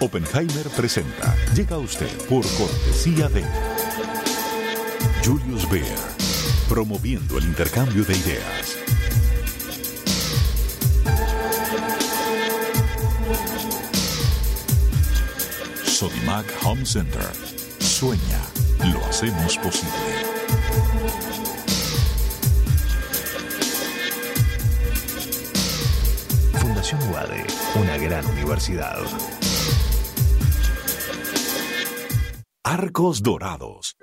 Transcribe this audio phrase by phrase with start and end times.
[0.00, 1.34] Oppenheimer presenta.
[1.56, 3.44] Llega a usted por cortesía de
[5.24, 5.98] Julius Baer,
[6.68, 8.76] promoviendo el intercambio de ideas.
[15.84, 17.32] Sodimac Home Center.
[17.80, 18.40] Sueña,
[18.92, 19.92] lo hacemos posible.
[26.52, 28.98] Fundación UADE, una gran universidad.
[32.70, 33.96] Arcos Dorados.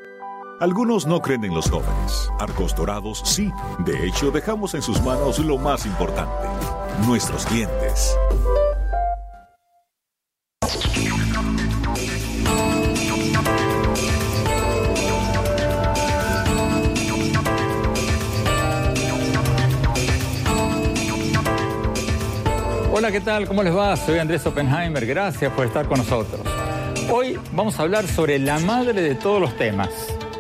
[0.60, 2.32] Algunos no creen en los jóvenes.
[2.40, 3.52] Arcos Dorados sí.
[3.86, 6.48] De hecho, dejamos en sus manos lo más importante,
[7.06, 8.18] nuestros clientes.
[22.92, 23.48] Hola, ¿qué tal?
[23.48, 23.96] ¿Cómo les va?
[23.96, 25.06] Soy Andrés Oppenheimer.
[25.06, 26.42] Gracias por estar con nosotros.
[27.12, 29.90] Hoy vamos a hablar sobre la madre de todos los temas,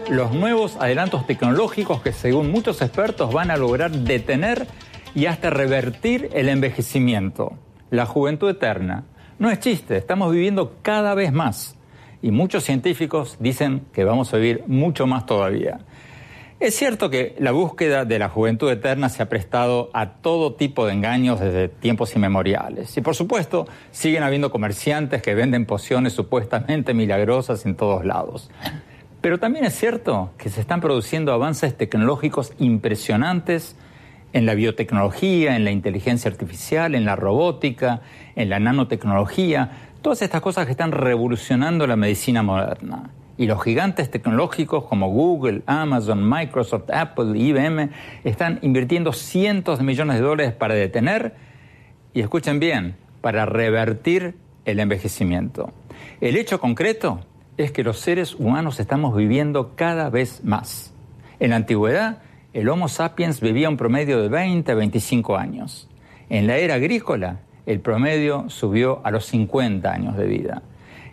[0.09, 4.67] los nuevos adelantos tecnológicos que según muchos expertos van a lograr detener
[5.13, 7.53] y hasta revertir el envejecimiento,
[7.91, 9.03] la juventud eterna.
[9.37, 11.77] No es chiste, estamos viviendo cada vez más
[12.21, 15.81] y muchos científicos dicen que vamos a vivir mucho más todavía.
[16.57, 20.85] Es cierto que la búsqueda de la juventud eterna se ha prestado a todo tipo
[20.85, 22.95] de engaños desde tiempos inmemoriales.
[22.95, 28.49] Y por supuesto, siguen habiendo comerciantes que venden pociones supuestamente milagrosas en todos lados.
[29.19, 33.75] Pero también es cierto que se están produciendo avances tecnológicos impresionantes
[34.31, 38.01] en la biotecnología, en la inteligencia artificial, en la robótica,
[38.37, 39.71] en la nanotecnología,
[40.01, 43.09] todas estas cosas que están revolucionando la medicina moderna.
[43.37, 47.89] Y los gigantes tecnológicos como Google, Amazon, Microsoft, Apple, IBM
[48.23, 51.35] están invirtiendo cientos de millones de dólares para detener,
[52.13, 55.71] y escuchen bien, para revertir el envejecimiento.
[56.21, 57.19] El hecho concreto
[57.57, 60.93] es que los seres humanos estamos viviendo cada vez más.
[61.39, 62.19] En la antigüedad,
[62.53, 65.89] el Homo sapiens vivía un promedio de 20 a 25 años.
[66.29, 70.61] En la era agrícola, el promedio subió a los 50 años de vida.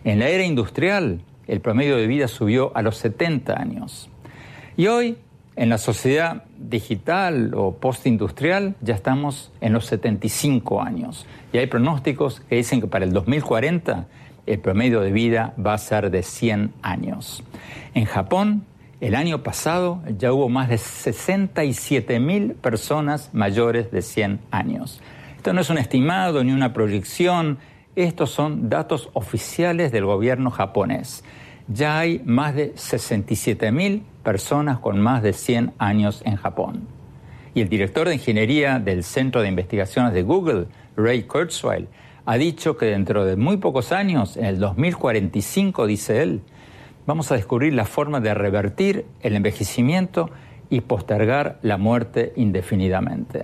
[0.03, 4.09] En la era industrial, el promedio de vida subió a los 70 años.
[4.77, 5.17] Y hoy,
[5.55, 11.27] en la sociedad digital o postindustrial, ya estamos en los 75 años.
[11.51, 14.07] Y hay pronósticos que dicen que para el 2040
[14.45, 17.43] el promedio de vida va a ser de 100 años.
[17.93, 18.65] En Japón,
[18.99, 25.01] el año pasado ya hubo más de 67 mil personas mayores de 100 años.
[25.35, 27.59] Esto no es un estimado ni una proyección,
[27.95, 31.23] estos son datos oficiales del gobierno japonés.
[31.67, 36.87] Ya hay más de 67 mil personas con más de 100 años en Japón.
[37.53, 40.65] Y el director de ingeniería del Centro de Investigaciones de Google,
[40.97, 41.87] Ray Kurzweil,
[42.25, 46.41] ha dicho que dentro de muy pocos años, en el 2045, dice él,
[47.05, 50.29] vamos a descubrir la forma de revertir el envejecimiento
[50.69, 53.43] y postergar la muerte indefinidamente.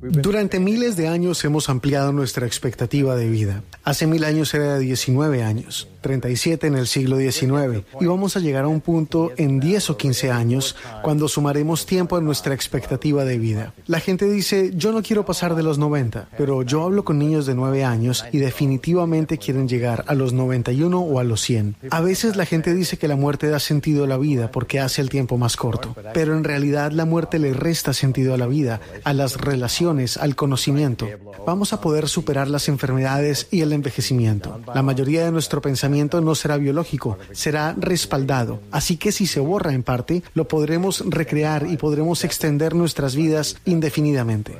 [0.00, 3.62] Durante miles de años hemos ampliado nuestra expectativa de vida.
[3.82, 8.40] Hace mil años era de 19 años, 37 en el siglo XIX, y vamos a
[8.40, 13.24] llegar a un punto en 10 o 15 años cuando sumaremos tiempo a nuestra expectativa
[13.24, 13.74] de vida.
[13.86, 17.46] La gente dice, yo no quiero pasar de los 90, pero yo hablo con niños
[17.46, 21.76] de 9 años y definitivamente quieren llegar a los 91 o a los 100.
[21.90, 25.00] A veces la gente dice que la muerte da sentido a la vida porque hace
[25.00, 28.80] el tiempo más corto, pero en realidad la muerte le resta sentido a la vida,
[29.04, 31.08] a las relaciones, al conocimiento.
[31.46, 34.60] Vamos a poder superar las enfermedades y el envejecimiento.
[34.74, 38.60] La mayoría de nuestro pensamiento no será biológico, será respaldado.
[38.70, 43.56] Así que si se borra en parte, lo podremos recrear y podremos extender nuestras vidas
[43.64, 44.54] indefinidamente.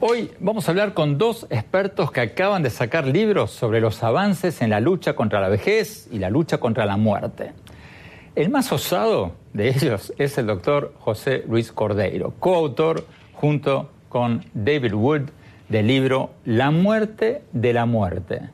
[0.00, 4.62] Hoy vamos a hablar con dos expertos que acaban de sacar libros sobre los avances
[4.62, 7.52] en la lucha contra la vejez y la lucha contra la muerte.
[8.34, 14.94] El más osado de ellos es el doctor José Luis Cordeiro, coautor junto con David
[14.94, 15.22] Wood
[15.68, 18.48] del libro La muerte de la muerte.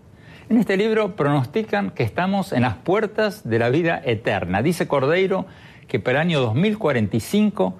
[0.48, 4.62] En este libro pronostican que estamos en las puertas de la vida eterna.
[4.62, 5.44] Dice Cordeiro
[5.88, 7.74] que para el año 2045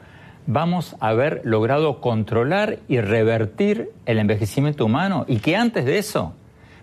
[0.49, 6.35] vamos a haber logrado controlar y revertir el envejecimiento humano y que antes de eso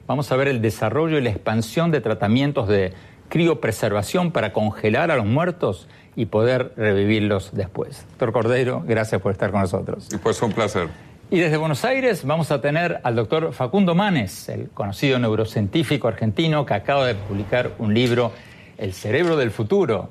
[0.08, 2.94] vamos a ver el desarrollo y la expansión de tratamientos de
[3.28, 8.06] criopreservación para congelar a los muertos y poder revivirlos después.
[8.12, 10.08] Doctor Cordero, gracias por estar con nosotros.
[10.24, 10.88] Pues un placer.
[11.34, 16.64] Y desde Buenos Aires vamos a tener al doctor Facundo Manes, el conocido neurocientífico argentino
[16.64, 18.32] que acaba de publicar un libro,
[18.78, 20.08] El cerebro del futuro,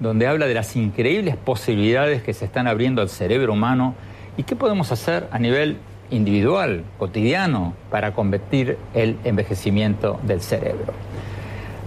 [0.00, 3.94] donde habla de las increíbles posibilidades que se están abriendo al cerebro humano
[4.36, 5.78] y qué podemos hacer a nivel
[6.10, 10.92] individual, cotidiano, para combatir el envejecimiento del cerebro.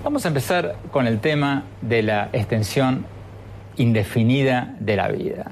[0.03, 3.05] Vamos a empezar con el tema de la extensión
[3.77, 5.51] indefinida de la vida.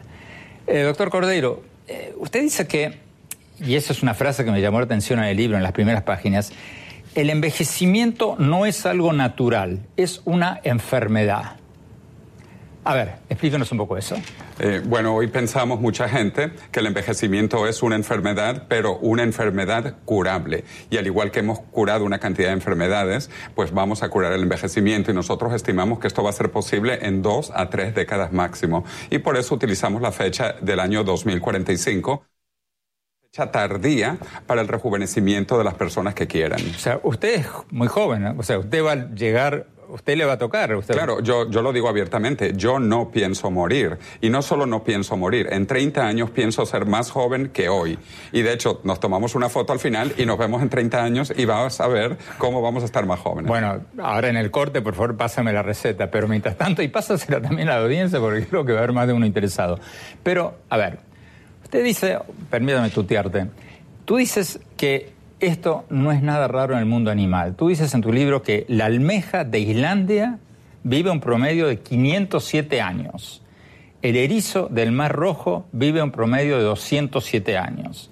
[0.65, 3.05] Eh, doctor Cordeiro, eh, usted dice que,
[3.59, 5.71] y eso es una frase que me llamó la atención en el libro, en las
[5.71, 6.51] primeras páginas,
[7.15, 11.57] el envejecimiento no es algo natural, es una enfermedad.
[12.83, 14.15] A ver, explíquenos un poco eso.
[14.59, 19.95] Eh, bueno, hoy pensamos mucha gente que el envejecimiento es una enfermedad, pero una enfermedad
[20.05, 20.63] curable.
[20.89, 24.43] Y al igual que hemos curado una cantidad de enfermedades, pues vamos a curar el
[24.43, 28.31] envejecimiento y nosotros estimamos que esto va a ser posible en dos a tres décadas
[28.31, 28.85] máximo.
[29.09, 32.36] Y por eso utilizamos la fecha del año 2045 fecha
[33.31, 36.59] tardía para el rejuvenecimiento de las personas que quieran.
[36.75, 38.35] O sea, usted es muy joven, ¿no?
[38.37, 40.75] o sea, usted va a llegar usted le va a tocar.
[40.75, 40.93] Usted...
[40.93, 43.97] Claro, yo, yo lo digo abiertamente, yo no pienso morir.
[44.21, 47.97] Y no solo no pienso morir, en 30 años pienso ser más joven que hoy.
[48.31, 51.33] Y de hecho, nos tomamos una foto al final y nos vemos en 30 años
[51.35, 53.47] y vamos a ver cómo vamos a estar más jóvenes.
[53.47, 56.11] Bueno, ahora en el corte, por favor, pásame la receta.
[56.11, 58.93] Pero mientras tanto, y pásasela también a la audiencia porque creo que va a haber
[58.93, 59.79] más de uno interesado.
[60.23, 60.99] Pero, a ver,
[61.67, 62.17] usted dice,
[62.49, 63.47] permítame tutearte,
[64.05, 65.11] tú dices que
[65.41, 67.55] esto no es nada raro en el mundo animal.
[67.57, 70.39] Tú dices en tu libro que la almeja de Islandia
[70.83, 73.41] vive un promedio de 507 años.
[74.01, 78.11] El erizo del Mar Rojo vive un promedio de 207 años.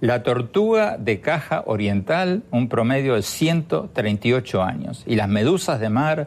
[0.00, 5.04] La tortuga de caja oriental un promedio de 138 años.
[5.06, 6.26] Y las medusas de mar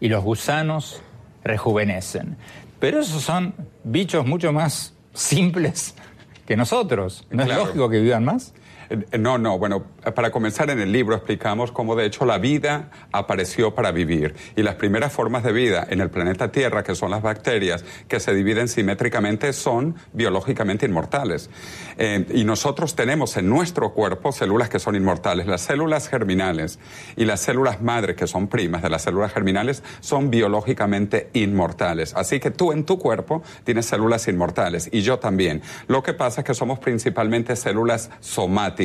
[0.00, 1.00] y los gusanos
[1.44, 2.36] rejuvenecen.
[2.78, 5.94] Pero esos son bichos mucho más simples
[6.50, 7.24] que nosotros.
[7.30, 8.52] ¿No es lógico que vivan más?
[9.16, 9.84] No, no, bueno,
[10.16, 14.64] para comenzar en el libro explicamos cómo de hecho la vida apareció para vivir y
[14.64, 18.34] las primeras formas de vida en el planeta Tierra, que son las bacterias, que se
[18.34, 21.50] dividen simétricamente, son biológicamente inmortales.
[21.98, 25.46] Eh, y nosotros tenemos en nuestro cuerpo células que son inmortales.
[25.46, 26.80] Las células germinales
[27.14, 32.12] y las células madre, que son primas de las células germinales, son biológicamente inmortales.
[32.16, 35.62] Así que tú en tu cuerpo tienes células inmortales y yo también.
[35.86, 38.79] Lo que pasa es que somos principalmente células somáticas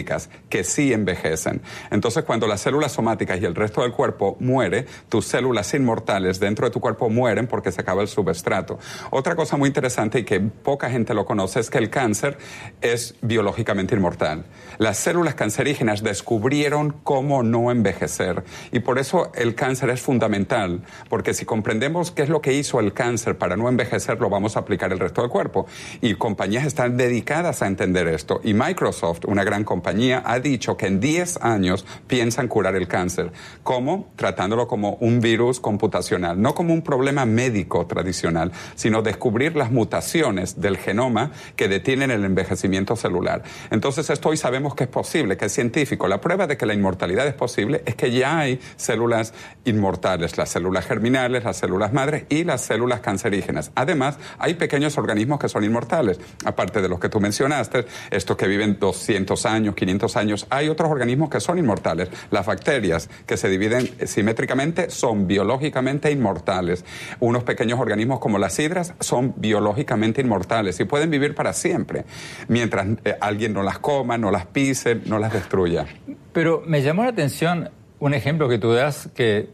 [0.50, 1.62] que sí envejecen.
[1.92, 6.66] Entonces, cuando las células somáticas y el resto del cuerpo muere, tus células inmortales dentro
[6.66, 8.80] de tu cuerpo mueren porque se acaba el substrato.
[9.12, 12.38] Otra cosa muy interesante y que poca gente lo conoce es que el cáncer
[12.82, 14.46] es biológicamente inmortal.
[14.78, 21.34] Las células cancerígenas descubrieron cómo no envejecer y por eso el cáncer es fundamental, porque
[21.34, 24.60] si comprendemos qué es lo que hizo el cáncer para no envejecer, lo vamos a
[24.60, 25.68] aplicar el resto del cuerpo.
[26.02, 28.42] Y compañías están dedicadas a entender esto.
[28.44, 33.32] Y Microsoft, una gran compañía, ha dicho que en 10 años piensan curar el cáncer.
[33.64, 34.12] ¿Cómo?
[34.16, 40.60] Tratándolo como un virus computacional, no como un problema médico tradicional, sino descubrir las mutaciones
[40.62, 43.44] del genoma que detienen el envejecimiento celular.
[43.72, 46.08] Entonces esto hoy sabemos que es posible, que es científico.
[46.08, 49.34] La prueba de que la inmortalidad es posible es que ya hay células
[49.66, 53.72] inmortales, las células germinales, las células madres y las células cancerígenas.
[53.76, 58.48] Además, hay pequeños organismos que son inmortales, aparte de los que tú mencionaste, estos que
[58.48, 62.10] viven 200 años, 500 años, hay otros organismos que son inmortales.
[62.32, 66.86] Las bacterias, que se dividen simétricamente, son biológicamente inmortales.
[67.20, 72.06] Unos pequeños organismos como las hidras son biológicamente inmortales y pueden vivir para siempre,
[72.48, 75.86] mientras eh, alguien no las coma, no las pise, no las destruya.
[76.34, 79.50] Pero me llamó la atención un ejemplo que tú das que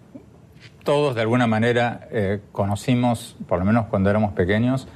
[0.84, 4.88] todos de alguna manera eh, conocimos, por lo menos cuando éramos pequeños,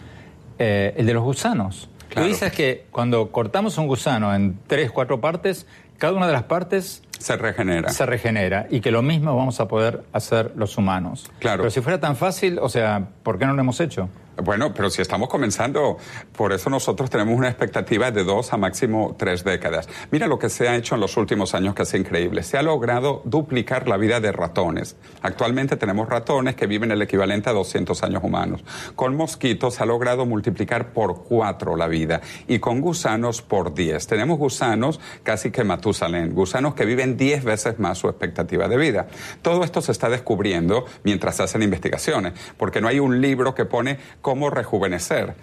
[0.57, 1.89] eh, el de los gusanos.
[2.13, 5.65] Tú dices que cuando cortamos un gusano en tres, cuatro partes,
[5.97, 7.89] cada una de las partes se regenera.
[7.89, 11.31] Se regenera y que lo mismo vamos a poder hacer los humanos.
[11.39, 11.63] Claro.
[11.63, 14.09] Pero si fuera tan fácil, o sea, ¿por qué no lo hemos hecho?
[14.43, 15.97] Bueno, pero si estamos comenzando,
[16.35, 19.87] por eso nosotros tenemos una expectativa de dos a máximo tres décadas.
[20.11, 22.43] Mira lo que se ha hecho en los últimos años que es increíble.
[22.43, 24.97] Se ha logrado duplicar la vida de ratones.
[25.21, 28.63] Actualmente tenemos ratones que viven el equivalente a 200 años humanos.
[28.95, 34.05] Con mosquitos se ha logrado multiplicar por cuatro la vida y con gusanos por diez.
[34.05, 39.07] Tenemos gusanos casi que Matusalén, gusanos que viven diez veces más su expectativa de vida.
[39.41, 43.65] Todo esto se está descubriendo mientras se hacen investigaciones, porque no hay un libro que
[43.65, 45.33] pone cómo rejuvenecer.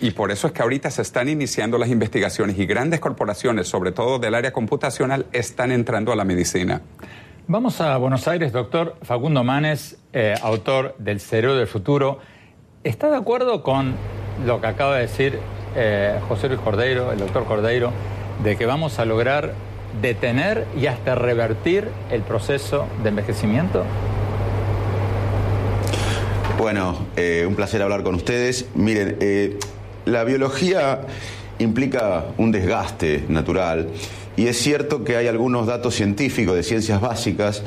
[0.00, 3.90] Y por eso es que ahorita se están iniciando las investigaciones y grandes corporaciones, sobre
[3.90, 6.82] todo del área computacional, están entrando a la medicina.
[7.48, 12.20] Vamos a Buenos Aires, doctor Facundo Manes, eh, autor del Cerebro del Futuro.
[12.84, 13.94] ¿Está de acuerdo con
[14.46, 15.38] lo que acaba de decir
[15.74, 17.90] eh, José Luis Cordeiro, el doctor Cordeiro,
[18.44, 19.54] de que vamos a lograr
[20.00, 23.84] detener y hasta revertir el proceso de envejecimiento?
[26.58, 28.66] Bueno, eh, un placer hablar con ustedes.
[28.74, 29.58] Miren, eh,
[30.06, 31.02] la biología
[31.58, 33.88] implica un desgaste natural
[34.36, 37.62] y es cierto que hay algunos datos científicos de ciencias básicas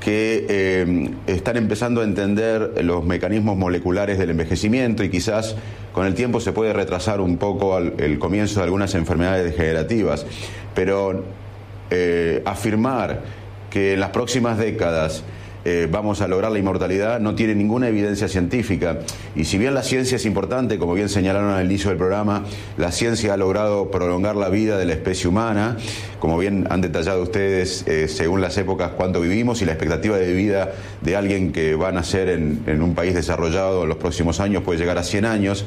[0.00, 5.54] que eh, están empezando a entender los mecanismos moleculares del envejecimiento y quizás
[5.92, 10.26] con el tiempo se puede retrasar un poco el comienzo de algunas enfermedades degenerativas.
[10.74, 11.22] Pero
[11.94, 13.20] eh, afirmar
[13.68, 15.24] que en las próximas décadas
[15.64, 19.00] eh, vamos a lograr la inmortalidad no tiene ninguna evidencia científica.
[19.36, 22.44] Y si bien la ciencia es importante, como bien señalaron al inicio del programa,
[22.78, 25.76] la ciencia ha logrado prolongar la vida de la especie humana,
[26.22, 30.32] como bien han detallado ustedes, eh, según las épocas, cuánto vivimos y la expectativa de
[30.32, 34.62] vida de alguien que va a nacer en, un país desarrollado en los próximos años
[34.62, 35.64] puede llegar a 100 años.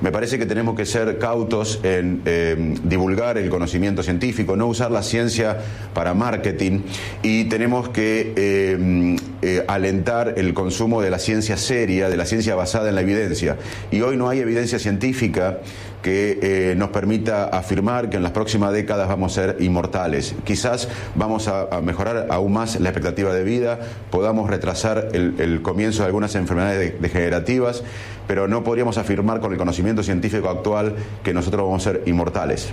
[0.00, 4.90] Me parece que tenemos que ser cautos en eh, divulgar el conocimiento científico, no usar
[4.90, 5.58] la ciencia
[5.92, 6.80] para marketing
[7.22, 12.54] y tenemos que eh, eh, alentar el consumo de la ciencia seria, de la ciencia
[12.54, 13.56] basada en la evidencia.
[13.90, 15.58] Y hoy no hay evidencia científica
[16.02, 20.34] que nos permita afirmar que en las próximas décadas vamos a ser inmortales.
[20.44, 23.78] Quizás vamos a, mejorar aún más la expectativa de vida,
[24.10, 27.82] podamos retrasar el, comienzo de algunas enfermedades degenerativas,
[28.26, 32.72] pero no podríamos afirmar con el conocimiento científico actual que nosotros vamos a ser inmortales.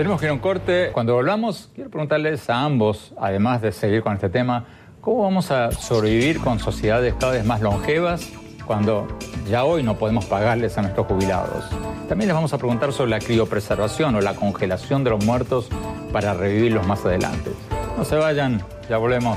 [0.00, 0.92] Tenemos que ir a un corte.
[0.94, 4.64] Cuando volvamos, quiero preguntarles a ambos, además de seguir con este tema,
[5.02, 8.32] ¿cómo vamos a sobrevivir con sociedades cada vez más longevas
[8.66, 9.06] cuando
[9.46, 11.66] ya hoy no podemos pagarles a nuestros jubilados?
[12.08, 15.68] También les vamos a preguntar sobre la criopreservación o la congelación de los muertos
[16.14, 17.50] para revivirlos más adelante.
[17.98, 19.36] No se vayan, ya volvemos.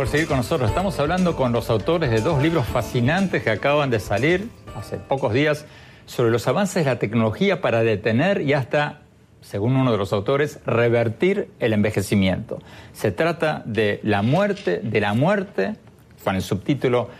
[0.00, 0.70] Por seguir con nosotros.
[0.70, 5.34] Estamos hablando con los autores de dos libros fascinantes que acaban de salir hace pocos
[5.34, 5.66] días
[6.06, 9.02] sobre los avances de la tecnología para detener y hasta,
[9.42, 12.60] según uno de los autores, revertir el envejecimiento.
[12.94, 15.74] Se trata de la muerte, de la muerte,
[16.24, 17.10] con el subtítulo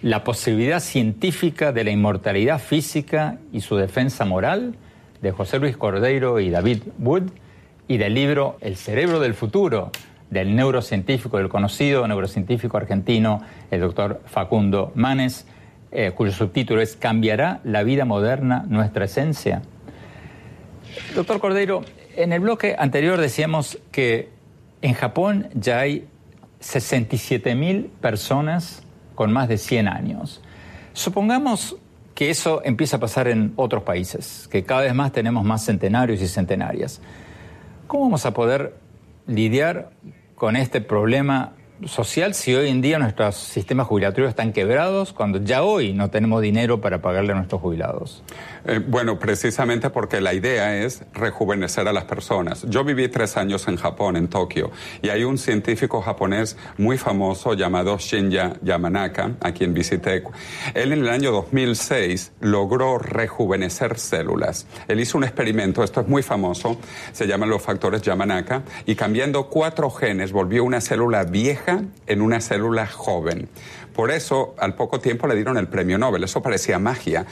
[0.00, 4.76] La posibilidad científica de la inmortalidad física y su defensa moral,
[5.22, 7.32] de José Luis Cordeiro y David Wood,
[7.88, 9.90] y del libro El cerebro del futuro,
[10.32, 15.46] del neurocientífico, del conocido neurocientífico argentino, el doctor Facundo Manes,
[15.90, 19.60] eh, cuyo subtítulo es ¿Cambiará la vida moderna nuestra esencia?
[21.14, 21.82] Doctor Cordeiro,
[22.16, 24.30] en el bloque anterior decíamos que
[24.80, 26.08] en Japón ya hay
[26.60, 28.82] 67 mil personas
[29.14, 30.40] con más de 100 años.
[30.94, 31.76] Supongamos
[32.14, 36.22] que eso empieza a pasar en otros países, que cada vez más tenemos más centenarios
[36.22, 37.02] y centenarias.
[37.86, 38.76] ¿Cómo vamos a poder
[39.26, 39.90] lidiar
[40.42, 41.52] con este problema
[41.86, 46.40] social si hoy en día nuestros sistemas jubilatorios están quebrados cuando ya hoy no tenemos
[46.42, 48.22] dinero para pagarle a nuestros jubilados?
[48.64, 52.64] Eh, bueno, precisamente porque la idea es rejuvenecer a las personas.
[52.68, 54.70] Yo viví tres años en Japón, en Tokio,
[55.02, 60.22] y hay un científico japonés muy famoso llamado Shinya Yamanaka, a quien visité.
[60.74, 64.66] Él en el año 2006 logró rejuvenecer células.
[64.88, 66.76] Él hizo un experimento, esto es muy famoso,
[67.12, 71.61] se llaman los factores Yamanaka, y cambiando cuatro genes volvió una célula vieja
[72.06, 73.48] en una célula joven.
[73.94, 76.24] Por eso, al poco tiempo le dieron el premio Nobel.
[76.24, 77.26] Eso parecía magia,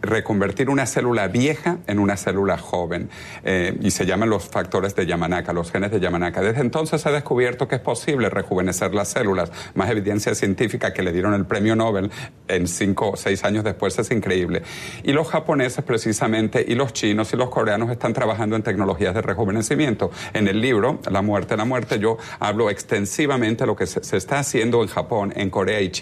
[0.00, 3.08] reconvertir una célula vieja en una célula joven.
[3.44, 6.42] Eh, y se llaman los factores de Yamanaka, los genes de Yamanaka.
[6.42, 9.50] Desde entonces se ha descubierto que es posible rejuvenecer las células.
[9.74, 12.10] Más evidencia científica que le dieron el premio Nobel
[12.48, 14.62] en cinco o seis años después es increíble.
[15.02, 19.22] Y los japoneses precisamente, y los chinos y los coreanos están trabajando en tecnologías de
[19.22, 20.10] rejuvenecimiento.
[20.34, 24.16] En el libro, La muerte, la muerte, yo hablo extensivamente de lo que se, se
[24.16, 26.01] está haciendo en Japón, en Corea y China,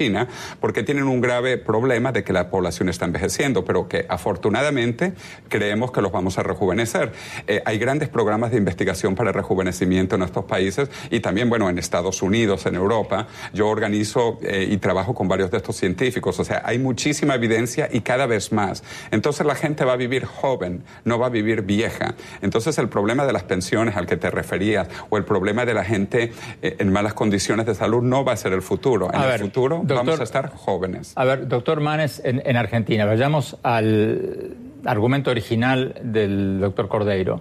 [0.60, 5.12] porque tienen un grave problema de que la población está envejeciendo, pero que afortunadamente
[5.48, 7.12] creemos que los vamos a rejuvenecer.
[7.46, 11.78] Eh, hay grandes programas de investigación para rejuvenecimiento en estos países y también, bueno, en
[11.78, 13.26] Estados Unidos, en Europa.
[13.52, 17.88] Yo organizo eh, y trabajo con varios de estos científicos, o sea, hay muchísima evidencia
[17.92, 18.82] y cada vez más.
[19.10, 22.14] Entonces la gente va a vivir joven, no va a vivir vieja.
[22.40, 25.84] Entonces el problema de las pensiones al que te referías o el problema de la
[25.84, 29.10] gente eh, en malas condiciones de salud no va a ser el futuro.
[29.12, 31.12] En el futuro vamos a estar jóvenes.
[31.16, 37.40] A ver, doctor Manes, en, Argentina, vayamos al argumento original del doctor Cordeiro.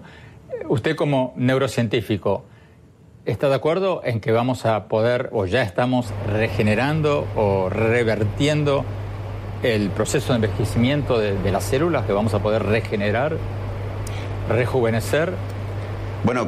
[0.68, 2.44] Usted como neurocientífico,
[3.25, 8.86] ¿está de acuerdo en que vamos a poder o ya estamos regenerando o revertiendo
[9.63, 13.38] el proceso de envejecimiento de, las células, que vamos a poder regenerar,
[14.50, 15.34] rejuvenecer?
[16.24, 16.48] Bueno,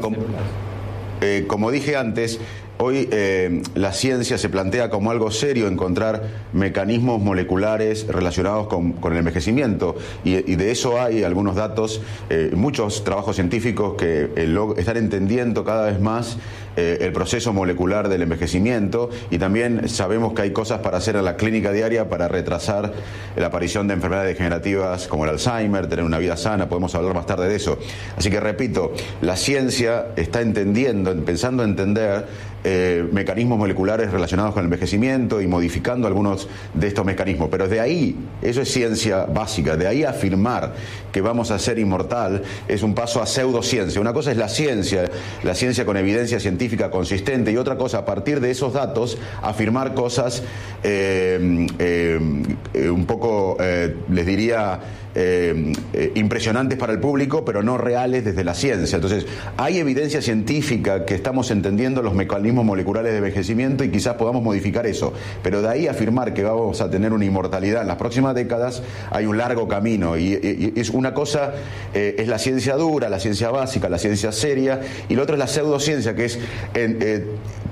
[1.22, 2.40] eh, como dije antes,
[2.84, 9.18] Hoy eh, la ciencia se plantea como algo serio encontrar mecanismos moleculares relacionados con, el
[9.18, 9.96] envejecimiento.
[10.24, 15.92] Y, de eso hay algunos datos, eh, muchos trabajos científicos que eh, están entendiendo cada
[15.92, 16.40] vez más
[16.78, 19.10] el proceso molecular del envejecimiento.
[19.30, 22.94] Y también sabemos que hay cosas para hacer en la clínica diaria para retrasar
[23.36, 27.26] la aparición de enfermedades degenerativas como el Alzheimer, tener una vida sana, podemos hablar más
[27.26, 27.78] tarde de eso.
[28.16, 32.26] Así que repito, la ciencia está entendiendo, empezando a entender
[32.64, 37.50] eh, mecanismos moleculares relacionados con el envejecimiento y modificando algunos de estos mecanismos.
[37.50, 40.74] Pero de ahí, eso es ciencia básica, de ahí afirmar
[41.12, 44.00] que vamos a ser inmortal es un paso a pseudociencia.
[44.00, 45.10] Una cosa es la ciencia,
[45.44, 49.94] la ciencia con evidencia científica consistente y otra cosa, a partir de esos datos, afirmar
[49.94, 50.44] cosas
[50.84, 54.80] eh, eh, un poco, les diría,
[55.14, 58.96] eh, eh, impresionantes para el público, pero no reales desde la ciencia.
[58.96, 59.26] Entonces,
[59.58, 64.86] hay evidencia científica que estamos entendiendo los mecanismos moleculares de envejecimiento y quizás podamos modificar
[64.88, 65.14] eso.
[65.44, 69.26] Pero de ahí afirmar que vamos a tener una inmortalidad en las próximas décadas, hay
[69.26, 70.18] un largo camino.
[70.18, 71.54] Y, es una cosa
[71.94, 75.40] eh, es la ciencia dura, la ciencia básica, la ciencia seria, y lo otro es
[75.40, 76.40] la pseudociencia, que es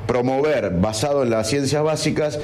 [0.09, 2.39] promover, basado en las ciencias básicas,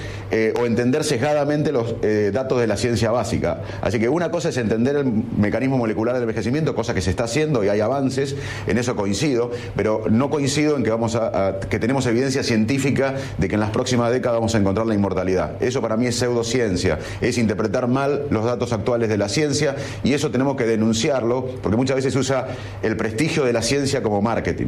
[0.59, 1.95] o entender sesgadamente los
[2.31, 3.61] datos de la ciencia básica.
[3.81, 7.23] Así que una cosa es entender el mecanismo molecular del envejecimiento, cosa que se está
[7.23, 8.35] haciendo y hay avances,
[8.67, 13.47] en eso coincido, pero no coincido en que, vamos a, que tenemos evidencia científica de
[13.47, 15.61] que en las próximas décadas vamos a encontrar la inmortalidad.
[15.63, 20.13] Eso para mí es pseudociencia, es interpretar mal los datos actuales de la ciencia y
[20.13, 22.47] eso tenemos que denunciarlo porque muchas veces se usa
[22.83, 24.67] el prestigio de la ciencia como marketing.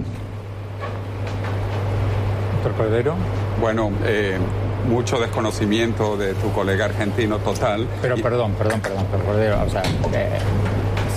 [2.73, 3.15] Cordero.
[3.59, 4.37] Bueno, eh,
[4.87, 7.87] mucho desconocimiento de tu colega argentino total.
[8.01, 10.39] Pero perdón, perdón, perdón, perdón, o sea, eh,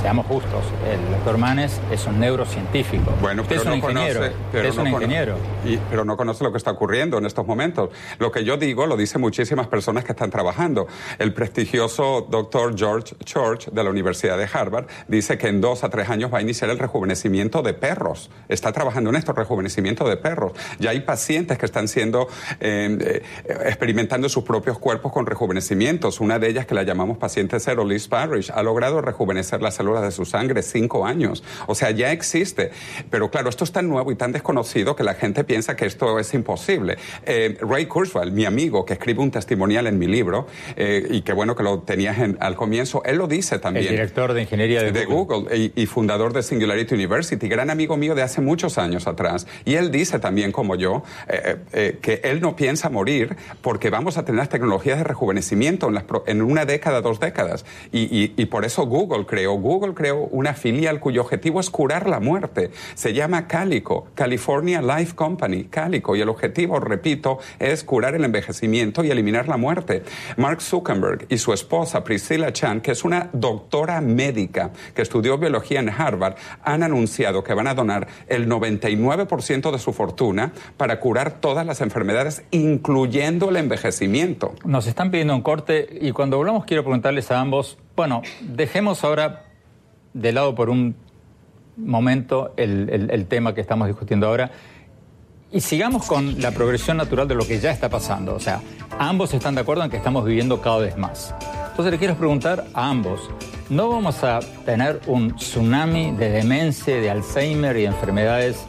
[0.01, 3.13] seamos justos, el doctor Manes es un neurocientífico.
[3.21, 4.21] Bueno, pero es un no ingeniero.
[4.21, 5.37] Conoce, pero es un ingeniero.
[5.65, 7.91] Y, pero no conoce lo que está ocurriendo en estos momentos.
[8.19, 10.87] Lo que yo digo lo dicen muchísimas personas que están trabajando.
[11.19, 15.91] El prestigioso doctor George Church de la Universidad de Harvard dice que en dos a
[15.91, 18.31] tres años va a iniciar el rejuvenecimiento de perros.
[18.49, 20.53] Está trabajando en esto, rejuvenecimiento de perros.
[20.79, 22.29] Ya hay pacientes que están siendo,
[22.61, 26.21] eh, eh, experimentando sus propios cuerpos con rejuvenecimientos.
[26.21, 29.90] Una de ellas, que la llamamos paciente cero, Liz Parrish, ha logrado rejuvenecer la salud
[29.99, 31.43] de su sangre, cinco años.
[31.67, 32.71] O sea, ya existe.
[33.11, 36.19] Pero claro, esto es tan nuevo y tan desconocido que la gente piensa que esto
[36.19, 36.97] es imposible.
[37.27, 41.33] Eh, Ray Kurzweil, mi amigo, que escribe un testimonial en mi libro, eh, y que
[41.33, 43.87] bueno que lo tenías al comienzo, él lo dice también.
[43.87, 48.23] El director de ingeniería de, Google, y, fundador de Singularity University, gran amigo mío de
[48.23, 49.47] hace muchos años atrás.
[49.65, 54.25] Y él dice también, como yo, eh, que él no piensa morir porque vamos a
[54.25, 57.65] tener las tecnologías de rejuvenecimiento en, en una década, dos décadas.
[57.93, 62.07] Y, y por eso Google creó Google Google creó una filial cuyo objetivo es curar
[62.07, 62.71] la muerte.
[62.95, 69.03] Se llama Calico, California Life Company, Calico, y el objetivo, repito, es curar el envejecimiento
[69.03, 70.03] y eliminar la muerte.
[70.37, 75.81] Mark Zuckerberg y su esposa Priscilla Chan, que es una doctora médica que estudió biología
[75.81, 81.41] en Harvard, han anunciado que van a donar el 99% de su fortuna para curar
[81.41, 84.55] todas las enfermedades, incluyendo el envejecimiento.
[84.63, 89.47] Nos están pidiendo un corte y cuando volvamos quiero preguntarles a ambos, bueno, dejemos ahora
[90.13, 90.95] de lado por un
[91.77, 94.51] momento el, tema que estamos discutiendo ahora
[95.51, 98.35] Y sigamos con la progresión natural de lo que ya está pasando.
[98.35, 98.61] O sea,
[98.99, 101.35] ambos están de acuerdo en que estamos viviendo cada vez más.
[101.71, 103.31] Entonces le quiero preguntar a ambos,
[103.69, 108.65] ¿no vamos a tener un tsunami de demencia, de Alzheimer y enfermedades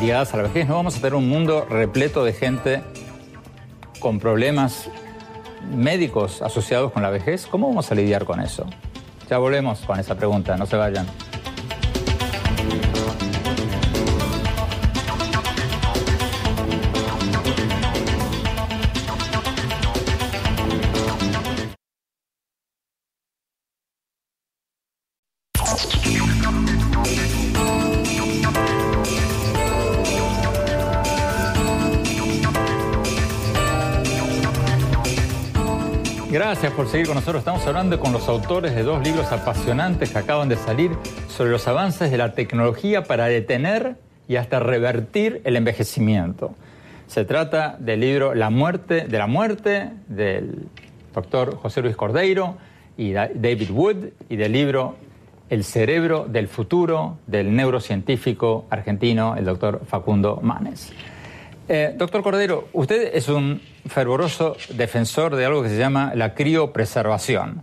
[0.00, 0.68] ligadas a la vejez?
[0.68, 2.82] ¿No vamos a tener un mundo repleto de gente
[4.00, 4.90] con problemas
[5.74, 7.46] médicos asociados con la vejez?
[7.46, 8.66] ¿Cómo vamos a lidiar con eso?
[9.28, 11.06] Ya volvemos con esa pregunta, no se vayan.
[36.74, 37.40] Por seguir con nosotros.
[37.40, 40.90] Estamos hablando con los autores de dos libros apasionantes que acaban de salir
[41.28, 43.96] sobre los avances de la tecnología para detener
[44.28, 46.54] y hasta revertir el envejecimiento.
[47.06, 50.68] Se trata del libro La muerte de la muerte del
[51.14, 52.56] doctor José Luis Cordeiro
[52.96, 53.96] y David Wood
[54.28, 54.96] y del libro
[55.50, 60.92] El cerebro del futuro del neurocientífico argentino el doctor Facundo Manes.
[61.66, 67.62] Eh, doctor Cordero, usted es un fervoroso defensor de algo que se llama la criopreservación.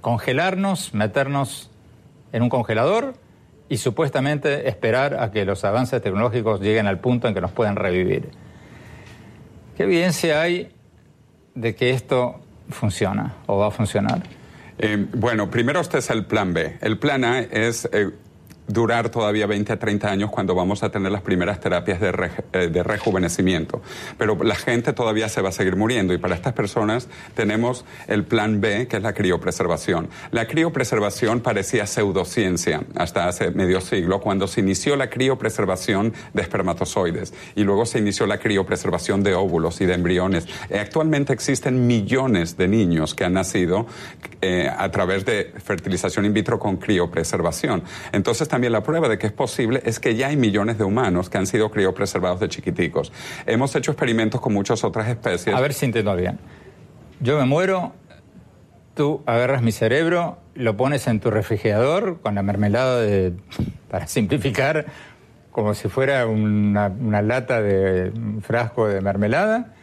[0.00, 1.70] Congelarnos, meternos
[2.32, 3.14] en un congelador
[3.68, 7.76] y supuestamente esperar a que los avances tecnológicos lleguen al punto en que nos puedan
[7.76, 8.30] revivir.
[9.76, 10.72] ¿Qué evidencia hay
[11.54, 12.40] de que esto
[12.70, 14.22] funciona o va a funcionar?
[14.78, 16.78] Eh, bueno, primero este es el plan B.
[16.80, 18.10] El plan A es eh,
[18.68, 22.68] durar todavía 20 a 30 años cuando vamos a tener las primeras terapias de, eh,
[22.68, 23.82] de, rejuvenecimiento.
[24.18, 28.24] Pero la gente todavía se va a seguir muriendo y para estas personas tenemos el
[28.24, 30.08] plan B, que es la criopreservación.
[30.30, 37.34] La criopreservación parecía pseudociencia hasta hace medio siglo, cuando se inició la criopreservación de espermatozoides
[37.54, 40.46] y luego se inició la criopreservación de óvulos y de embriones.
[40.70, 43.86] Eh, actualmente existen millones de niños que han nacido
[44.40, 47.82] eh, a través de fertilización in vitro con criopreservación.
[48.12, 51.28] Entonces, también la prueba de que es posible es que ya hay millones de humanos
[51.28, 53.12] que han sido criopreservados de chiquiticos.
[53.44, 55.54] Hemos hecho experimentos con muchas otras especies.
[55.54, 56.38] A ver si entiendo bien.
[57.20, 57.92] Yo me muero,
[58.94, 63.34] tú agarras mi cerebro, lo pones en tu refrigerador con la mermelada de,
[63.90, 64.86] para simplificar,
[65.50, 69.74] como si fuera una, una lata de un frasco de mermelada,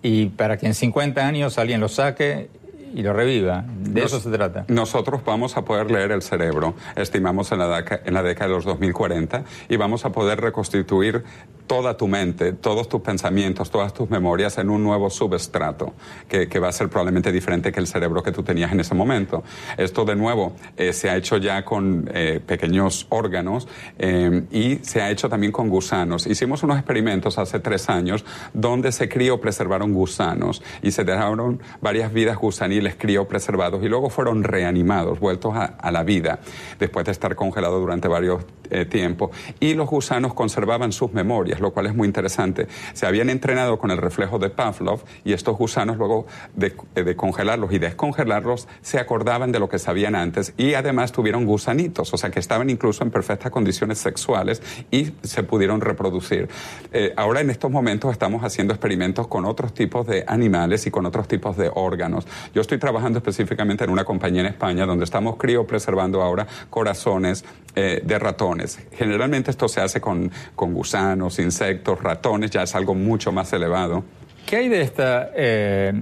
[0.00, 2.48] y para que en 50 años alguien lo saque
[2.94, 3.64] y lo reviva.
[3.66, 4.64] De eso se trata.
[4.68, 8.64] Nosotros vamos a poder leer el cerebro, estimamos en la, en la década de los
[8.64, 11.24] 2040, y vamos a poder reconstituir
[11.70, 15.92] toda tu mente, todos tus pensamientos, todas tus memorias en un nuevo subestrato,
[16.28, 18.92] que, que va a ser probablemente diferente que el cerebro que tú tenías en ese
[18.92, 19.44] momento.
[19.76, 23.68] Esto, de nuevo, eh, se ha hecho ya con eh, pequeños órganos
[24.00, 26.26] eh, y se ha hecho también con gusanos.
[26.26, 32.36] Hicimos unos experimentos hace tres años donde se criopreservaron gusanos y se dejaron varias vidas
[32.36, 36.40] gusaniles criopreservados y luego fueron reanimados, vueltos a, a la vida,
[36.80, 38.44] después de estar congelados durante varios
[38.88, 39.30] tiempos.
[39.58, 42.66] Y los gusanos conservaban sus memorias lo cual es muy interesante.
[42.92, 47.72] Se habían entrenado con el reflejo de Pavlov y estos gusanos luego de, de, congelarlos
[47.72, 52.30] y descongelarlos se acordaban de lo que sabían antes y además tuvieron gusanitos, o sea
[52.30, 56.48] que estaban incluso en perfectas condiciones sexuales y se pudieron reproducir.
[56.92, 61.06] Eh, ahora en estos momentos estamos haciendo experimentos con otros tipos de animales y con
[61.06, 62.26] otros tipos de órganos.
[62.54, 67.44] Yo estoy trabajando específicamente en una compañía en España donde estamos criopreservando ahora corazones
[67.76, 68.78] eh, de ratones.
[68.92, 74.04] Generalmente esto se hace con, con gusanos, insectos, ratones, ya es algo mucho más elevado.
[74.46, 75.92] ¿Qué hay de esta eh,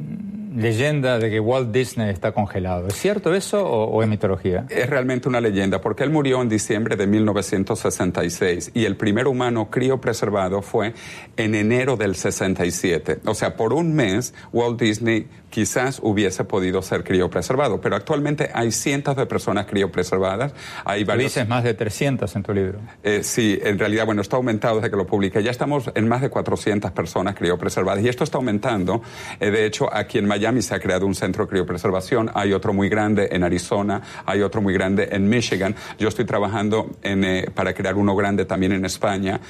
[0.55, 2.89] leyenda de que Walt Disney está congelado?
[2.89, 4.67] ¿Es cierto eso o, es mitología?
[4.69, 9.71] Es realmente una leyenda porque él murió en diciembre de 1966 y el primer humano
[9.71, 10.95] criopreservado fue
[11.37, 13.21] en enero del 67.
[13.27, 18.71] O sea, por un mes Walt Disney quizás hubiese podido ser criopreservado, pero actualmente hay
[18.73, 20.55] cientos de personas criopreservadas.
[20.85, 21.33] Hay varios...
[21.35, 22.81] Dices más de 300 en tu libro.
[23.03, 25.43] Eh, sí, en realidad, bueno, está aumentado desde que lo publiqué.
[25.43, 29.03] Ya estamos en más de 400 personas criopreservadas y esto está aumentando.
[29.41, 32.73] Eh, de hecho, aquí en Miami se ha creado un centro de criopreservación, hay otro
[32.73, 35.75] muy grande en Arizona, hay otro muy grande en Michigan.
[35.99, 39.41] Yo estoy trabajando en, eh, para crear uno grande también en España,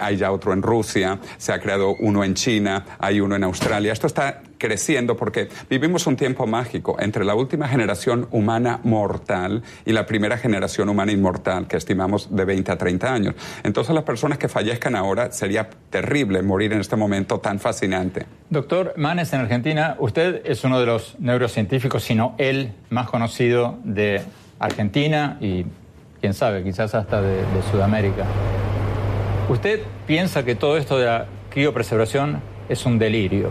[0.00, 3.92] hay ya otro en Rusia, se ha creado uno en China, hay uno en Australia.
[3.92, 9.92] Esto está creciendo porque vivimos un tiempo mágico entre la última generación humana mortal y
[9.92, 13.34] la primera generación humana inmortal, que estimamos de 20 a 30 años.
[13.62, 18.26] Entonces las personas que fallezcan ahora sería terrible morir en este momento tan fascinante.
[18.50, 23.78] Doctor Manes, en Argentina, usted es uno de los neurocientíficos, si no el más conocido
[23.84, 24.22] de
[24.58, 25.64] Argentina y,
[26.20, 28.24] quién sabe, quizás hasta de, de Sudamérica.
[29.48, 33.50] Usted piensa que todo esto de la criopreservación es un delirio.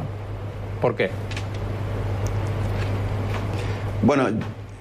[0.81, 1.09] ¿Por qué?
[4.03, 4.29] Bueno,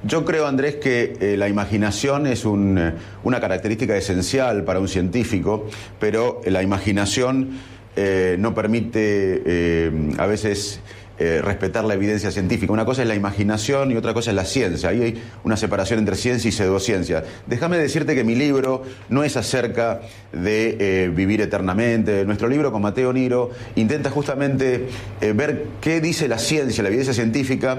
[0.05, 2.93] yo creo, Andrés, que eh, la imaginación es eh,
[3.25, 5.67] una característica esencial para un científico,
[5.99, 7.59] pero la imaginación
[7.97, 10.81] eh, no permite a veces
[11.19, 12.71] eh, respetar la evidencia científica.
[12.75, 14.91] Una cosa es la imaginación y otra cosa es la ciencia.
[14.91, 17.25] Ahí hay una separación entre ciencia y pseudociencia.
[17.47, 20.03] Déjame decirte que mi libro no es acerca
[20.35, 22.27] de eh, vivir eternamente.
[22.27, 24.89] Nuestro libro con Mateo Niro intenta justamente
[25.23, 27.79] eh, ver qué dice la ciencia, la evidencia científica,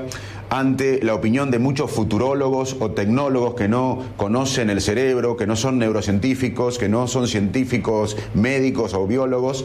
[0.49, 5.55] ante la opinión de muchos futurólogos o tecnólogos que no conocen el cerebro, que no
[5.55, 9.63] son neurocientíficos, que no son científicos médicos o biólogos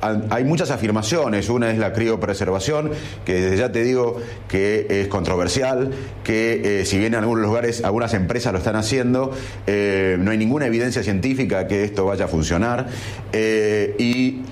[0.00, 1.48] hay muchas afirmaciones.
[1.48, 2.90] Una es la criopreservación,
[3.24, 5.90] que ya te digo que es controversial,
[6.24, 9.32] que eh, si bien en algunos lugares, algunas empresas lo están haciendo,
[9.66, 12.86] eh, no hay ninguna evidencia científica que esto vaya a funcionar.
[13.32, 14.42] Eh, y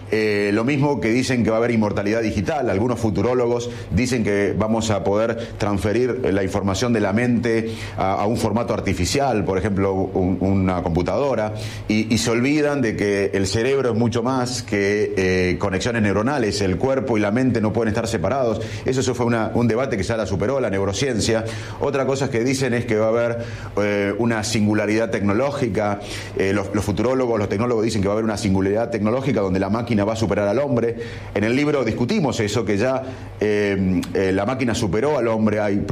[0.52, 2.70] lo mismo que dicen que va a haber inmortalidad digital.
[2.70, 8.36] Algunos futurólogos dicen que vamos a poder transferir la información de la mente a, un
[8.36, 11.54] formato artificial, por ejemplo, una computadora,
[11.88, 16.78] y, se olvidan de que el cerebro es mucho más que eh, conexiones neuronales, el
[16.78, 18.62] cuerpo y la mente no pueden estar separados.
[18.86, 21.44] Eso, eso fue un debate que ya la superó, la neurociencia.
[21.80, 23.38] Otra cosa que dicen es que va a haber
[23.76, 26.00] eh, una singularidad tecnológica.
[26.38, 29.68] Eh, los, futurólogos, los tecnólogos dicen que va a haber una singularidad tecnológica donde la
[29.68, 30.96] máquina va a superar al hombre.
[31.34, 33.02] En el libro discutimos eso, que ya
[33.38, 35.60] la máquina superó al hombre.
[35.60, 35.84] Hay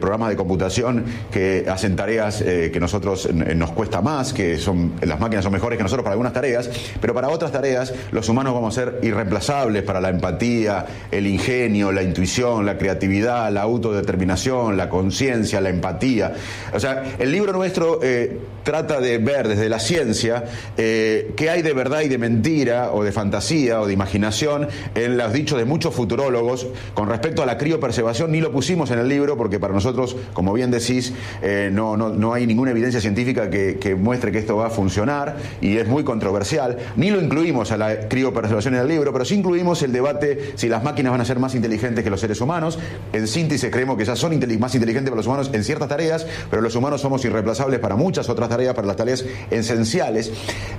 [0.00, 5.44] programas de computación que hacen tareas que nosotros nos cuesta más, que son las máquinas
[5.44, 6.68] son mejores que nosotros para algunas tareas,
[7.00, 11.92] pero para otras tareas los humanos vamos a ser irreemplazables para la empatía, el ingenio,
[11.92, 16.34] la intuición, la creatividad, la autodeterminación, la conciencia, la empatía.
[16.72, 20.44] O sea, el libro nuestro eh, trata de ver desde la ciencia
[20.76, 25.16] eh, qué hay de verdad y de mentira, o de fantasía, o de imaginación en
[25.16, 28.32] los dichos de muchos futurólogos con respecto a la criopersevación.
[28.32, 32.10] Ni lo pusimos en el libro porque para nosotros, como bien decís, eh, no, no,
[32.10, 35.86] no, hay ninguna evidencia científica que, que muestre que esto va a funcionar y es
[35.86, 36.78] muy controversial.
[36.96, 40.68] Ni lo incluimos a la criopersevación en el libro, pero sí incluimos el debate si
[40.68, 42.78] las máquinas van a ser más inteligentes que los seres humanos.
[43.12, 46.62] En síntesis, creemos que ya son más inteligentes para los humanos en ciertas tareas, pero
[46.62, 50.32] los humanos somos irreemplazables para muchas otras tareas, para las tareas esenciales.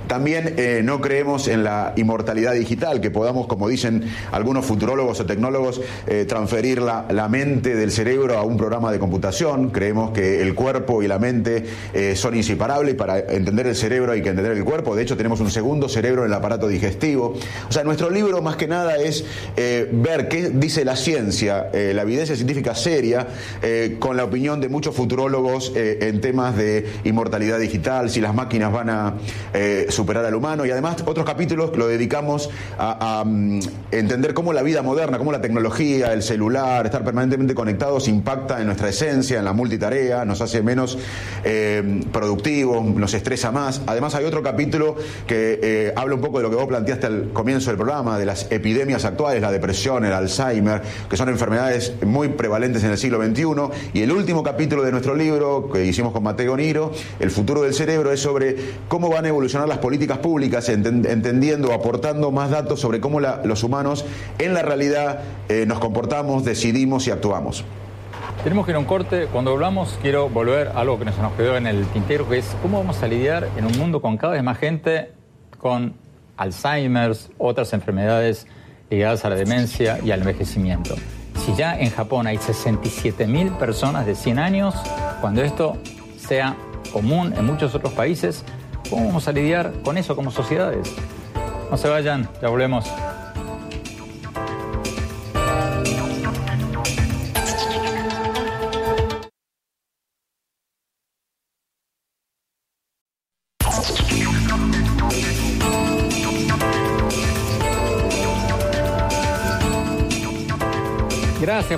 [0.06, 5.26] También eh, no creemos en la inmortalidad digital, que podamos, como dicen algunos futurólogos o
[5.26, 9.70] tecnólogos, eh, transferir la, mente del cerebro a un programa de computación.
[9.70, 14.12] Creemos que el cuerpo y la mente eh, son inseparables y para entender el cerebro
[14.12, 14.94] hay que entender el cuerpo.
[14.94, 17.34] De hecho, tenemos un segundo cerebro en el aparato digestivo.
[17.68, 19.24] O sea, nuestro libro más que nada es
[19.56, 23.26] ver qué dice la ciencia, la evidencia científica seria,
[23.98, 27.74] con la opinión de muchos futurólogos en temas de inmortalidad digital
[28.08, 29.14] si las máquinas van a
[29.52, 34.62] eh, superar al humano y además otros capítulos lo dedicamos a, mm, entender cómo la
[34.62, 39.44] vida moderna, cómo la tecnología, el celular, estar permanentemente conectados impacta en nuestra esencia, en
[39.44, 40.98] la multitarea, nos hace menos
[41.44, 43.82] eh, productivos, nos estresa más.
[43.86, 47.30] Además hay otro capítulo que eh, habla un poco de lo que vos planteaste al
[47.32, 52.28] comienzo del programa, de las epidemias actuales, la depresión, el Alzheimer, que son enfermedades muy
[52.28, 53.44] prevalentes en el siglo XXI.
[53.92, 57.74] Y el último capítulo de nuestro libro que hicimos con Mateo Niro, El futuro del
[57.74, 58.56] cerebro es sobre
[58.88, 64.04] cómo van a evolucionar las políticas públicas, entendiendo, aportando más datos sobre cómo los humanos
[64.38, 67.64] en la realidad eh, nos comportamos, decidimos y actuamos.
[68.44, 69.26] Tenemos que ir a un corte.
[69.32, 72.78] Cuando hablamos, quiero volver a algo que nos quedó en el tintero, que es cómo
[72.78, 75.12] vamos a lidiar en un mundo con cada vez más gente
[75.58, 75.94] con
[76.36, 78.46] Alzheimer, otras enfermedades
[78.90, 80.94] ligadas a la demencia y al envejecimiento.
[81.44, 84.74] Si ya en Japón hay 67 mil personas de 100 años,
[85.20, 85.76] cuando esto
[86.16, 86.56] sea
[86.92, 88.44] común en muchos otros países,
[88.88, 90.94] ¿cómo vamos a lidiar con eso como sociedades?
[91.70, 92.86] No se vayan, ya volvemos.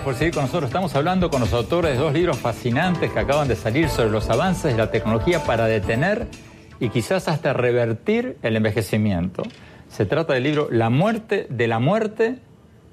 [0.06, 0.68] Por seguir con nosotros.
[0.68, 4.30] Estamos hablando con los autores de dos libros fascinantes que acaban de salir sobre los
[4.30, 6.28] avances de la tecnología para detener
[6.78, 9.42] y quizás hasta revertir el envejecimiento.
[9.88, 12.38] Se trata del libro La muerte de la muerte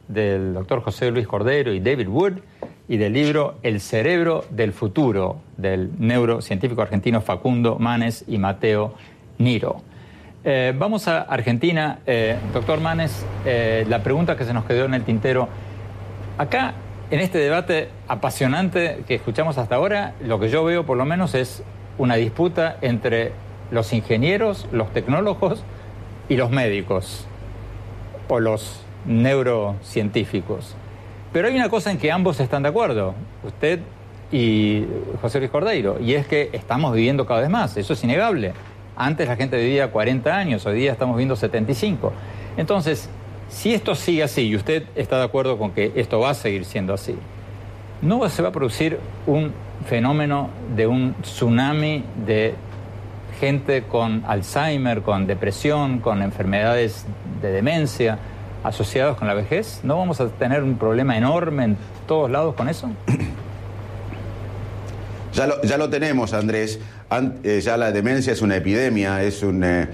[0.08, 2.34] del doctor José Luis Cordero y David Wood
[2.88, 8.96] y del libro El cerebro del futuro del neurocientífico argentino Facundo Manes y Mateo
[9.38, 9.84] Niro.
[10.44, 12.00] Eh, vamos a Argentina.
[12.08, 15.48] Eh, doctor Manes, eh, la pregunta que se nos quedó en el tintero
[16.36, 16.74] Acá,
[17.14, 21.36] en este debate apasionante que escuchamos hasta ahora, lo que yo veo por lo menos
[21.36, 21.62] es
[22.00, 23.34] una disputa entre
[23.70, 25.64] los ingenieros, los tecnólogos
[26.28, 27.28] y los médicos
[28.28, 30.74] o los neurocientíficos.
[31.32, 33.14] Pero hay una cosa en que ambos están de acuerdo,
[33.46, 33.82] usted
[34.32, 34.88] y
[35.22, 38.54] José Luis Cordeiro, y es que estamos viviendo cada vez más, eso es innegable.
[38.96, 42.12] Antes la gente vivía 40 años, hoy día estamos viviendo 75.
[42.58, 43.08] Entonces,
[43.54, 46.66] si esto sigue así y usted está de acuerdo con que esto va a seguir
[46.66, 47.16] siendo así,
[48.02, 49.54] no se va a producir un
[49.88, 52.56] fenómeno de un tsunami de
[53.40, 57.06] gente con Alzheimer, con depresión, con enfermedades
[57.42, 58.20] de demencia
[58.64, 59.82] asociados con la vejez?
[59.84, 62.90] ¿No vamos a tener un problema enorme en todos lados con eso?
[65.34, 66.80] Ya lo, ya lo tenemos, Andrés.
[67.44, 69.64] Eh, ya la demencia es una epidemia, es un...
[69.64, 69.88] Eh,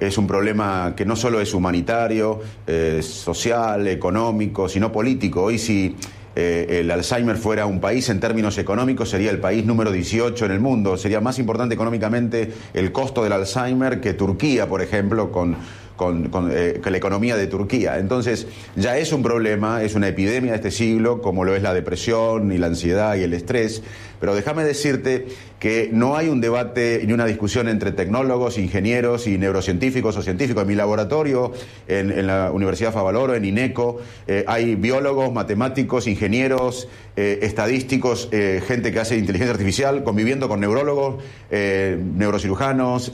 [0.00, 5.44] es un problema que no solo es humanitario, eh, social, económico, sino político.
[5.44, 5.96] Hoy si
[6.32, 10.60] el Alzheimer fuera un país en términos económicos, sería el país número 18 en el
[10.60, 10.96] mundo.
[10.96, 15.56] Sería más importante económicamente el costo del Alzheimer que Turquía, por ejemplo, con
[16.00, 17.98] eh, con, la economía de Turquía.
[17.98, 21.74] Entonces, ya es un problema, es una epidemia de este siglo, como lo es la
[21.74, 23.82] depresión y la ansiedad y el estrés.
[24.20, 25.26] Pero déjame decirte
[25.58, 30.62] que no hay un debate ni una discusión entre tecnólogos, ingenieros y neurocientíficos o científicos.
[30.62, 31.52] En mi laboratorio,
[31.88, 39.00] en, la Universidad Favaloro, en INECO, eh, hay biólogos, matemáticos, ingenieros, eh, estadísticos, gente que
[39.00, 43.12] hace inteligencia artificial, conviviendo con neurólogos, neurocirujanos,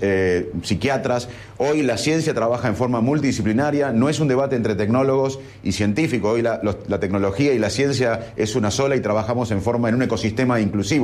[0.63, 1.29] psiquiatras.
[1.59, 6.35] Hoy la ciencia trabaja en forma multidisciplinaria, no es un debate entre tecnólogos y científicos.
[6.35, 6.61] Hoy la,
[7.01, 10.96] tecnología y la ciencia es una sola y trabajamos en forma en un ecosistema inclusivo.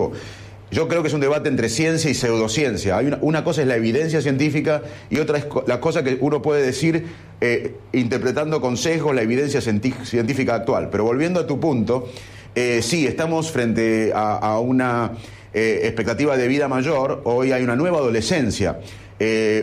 [0.72, 2.96] Yo creo que es un debate entre ciencia y pseudociencia.
[2.96, 6.62] Hay una, cosa es la evidencia científica y otra es la cosa que uno puede
[6.62, 7.08] decir
[7.42, 10.88] eh, interpretando con sesgo la evidencia científica actual.
[10.90, 12.08] Pero volviendo a tu punto,
[12.54, 15.12] eh, sí, estamos frente a, una
[15.52, 17.20] eh, expectativa de vida mayor.
[17.24, 18.80] Hoy hay una nueva adolescencia.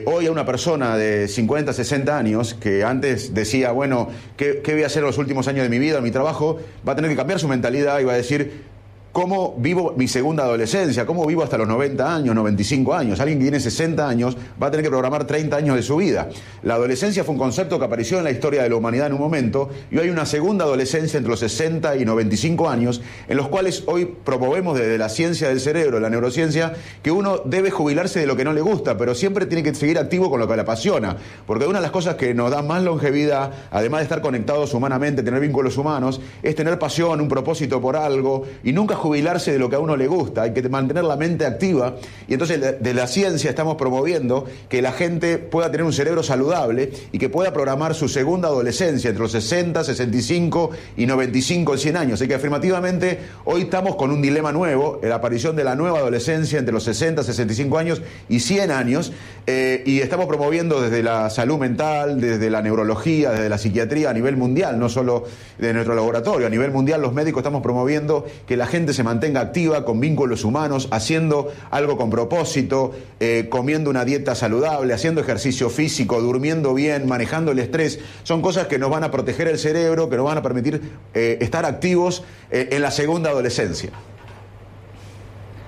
[0.05, 4.83] Hoy a una persona de 50, 60 años que antes decía, bueno, ¿qué, ¿qué, voy
[4.83, 6.59] a hacer los últimos años de mi vida, mi trabajo?
[6.87, 8.63] Va a tener que cambiar su mentalidad y va a decir,
[9.11, 13.19] cómo vivo mi segunda adolescencia, cómo vivo hasta los 90 años, 95 años.
[13.19, 16.29] Alguien que tiene 60 años va a tener que programar 30 años de su vida.
[16.63, 19.19] La adolescencia fue un concepto que apareció en la historia de la humanidad en un
[19.19, 23.47] momento y hoy hay una segunda adolescencia entre los 60 y 95 años en los
[23.47, 28.27] cuales hoy promovemos desde la ciencia del cerebro, la neurociencia, que uno debe jubilarse de
[28.27, 30.61] lo que no le gusta, pero siempre tiene que seguir activo con lo que le
[30.61, 31.17] apasiona.
[31.47, 35.23] Porque una de las cosas que nos da más longevidad, además de estar conectados humanamente,
[35.23, 39.69] tener vínculos humanos, es tener pasión, un propósito por algo y nunca jubilarse de lo
[39.69, 41.95] que a uno le gusta, hay que mantener la mente activa.
[42.27, 46.91] Y entonces de la ciencia estamos promoviendo que la gente pueda tener un cerebro saludable
[47.11, 51.97] y que pueda programar su segunda adolescencia entre los 60, 65 y 95 en 100
[51.97, 52.13] años.
[52.19, 56.59] Así que afirmativamente hoy estamos con un dilema nuevo, la aparición de la nueva adolescencia
[56.59, 59.11] entre los 60, 65 años y 100 años.
[59.47, 64.13] Eh, y estamos promoviendo desde la salud mental, desde la neurología, desde la psiquiatría a
[64.13, 65.23] nivel mundial, no solo
[65.57, 69.41] de nuestro laboratorio, a nivel mundial los médicos estamos promoviendo que la gente se mantenga
[69.41, 75.69] activa, con vínculos humanos, haciendo algo con propósito, eh, comiendo una dieta saludable, haciendo ejercicio
[75.69, 77.99] físico, durmiendo bien, manejando el estrés.
[78.23, 80.81] Son cosas que nos van a proteger el cerebro, que nos van a permitir
[81.13, 83.91] eh, estar activos eh, en la segunda adolescencia.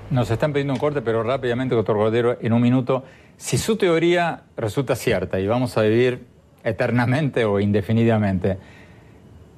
[0.09, 3.03] Nos están pidiendo un corte, pero rápidamente, doctor Cordero, en un minuto.
[3.37, 6.25] Si su teoría resulta cierta y vamos a vivir
[6.63, 8.57] eternamente o indefinidamente,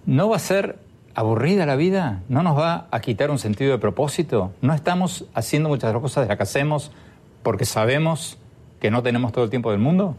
[0.06, 0.83] ¿no va a ser
[1.16, 2.22] aburrida la vida?
[2.30, 4.52] ¿No nos va a quitar un sentido de propósito?
[4.62, 6.92] ¿No estamos haciendo muchas las cosas de las que hacemos
[7.44, 8.38] porque sabemos
[8.80, 10.16] que no tenemos todo el tiempo del mundo?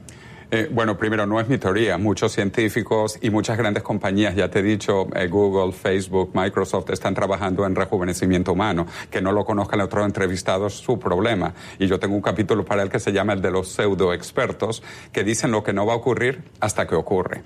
[0.51, 1.99] Eh, bueno, primero, no es mi teoría.
[1.99, 7.15] Muchos científicos y muchas grandes compañías, ya te he dicho, eh, Google, Facebook, Microsoft, están
[7.15, 8.87] trabajando en rejuvenecimiento humano.
[9.11, 11.55] Que no lo conozcan el otro entrevistado es su problema.
[11.79, 14.83] Y yo tengo un capítulo para él que se llama el de los pseudo expertos,
[15.13, 17.43] que dicen lo que no va a ocurrir hasta que ocurre.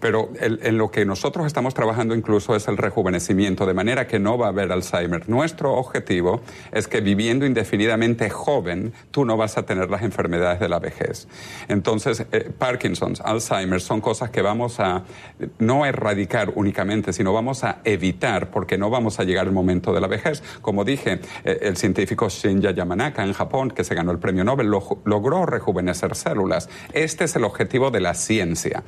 [0.00, 4.38] Pero en lo que nosotros estamos trabajando incluso es el rejuvenecimiento, de manera que no
[4.38, 5.28] va a haber Alzheimer.
[5.28, 6.40] Nuestro objetivo
[6.72, 11.28] es que viviendo indefinidamente joven, tú no vas a tener las enfermedades de la vejez.
[11.68, 15.04] Entonces, eh, Parkinson's, Alzheimer son cosas que vamos a
[15.58, 20.00] no erradicar únicamente, sino vamos a evitar porque no vamos a llegar al momento de
[20.00, 20.42] la vejez.
[20.62, 24.68] Como dije, eh, el científico Shinya Yamanaka en Japón, que se ganó el premio Nobel,
[24.68, 26.68] logró rejuvenecer células.
[26.92, 28.82] Este es el objetivo de la ciencia,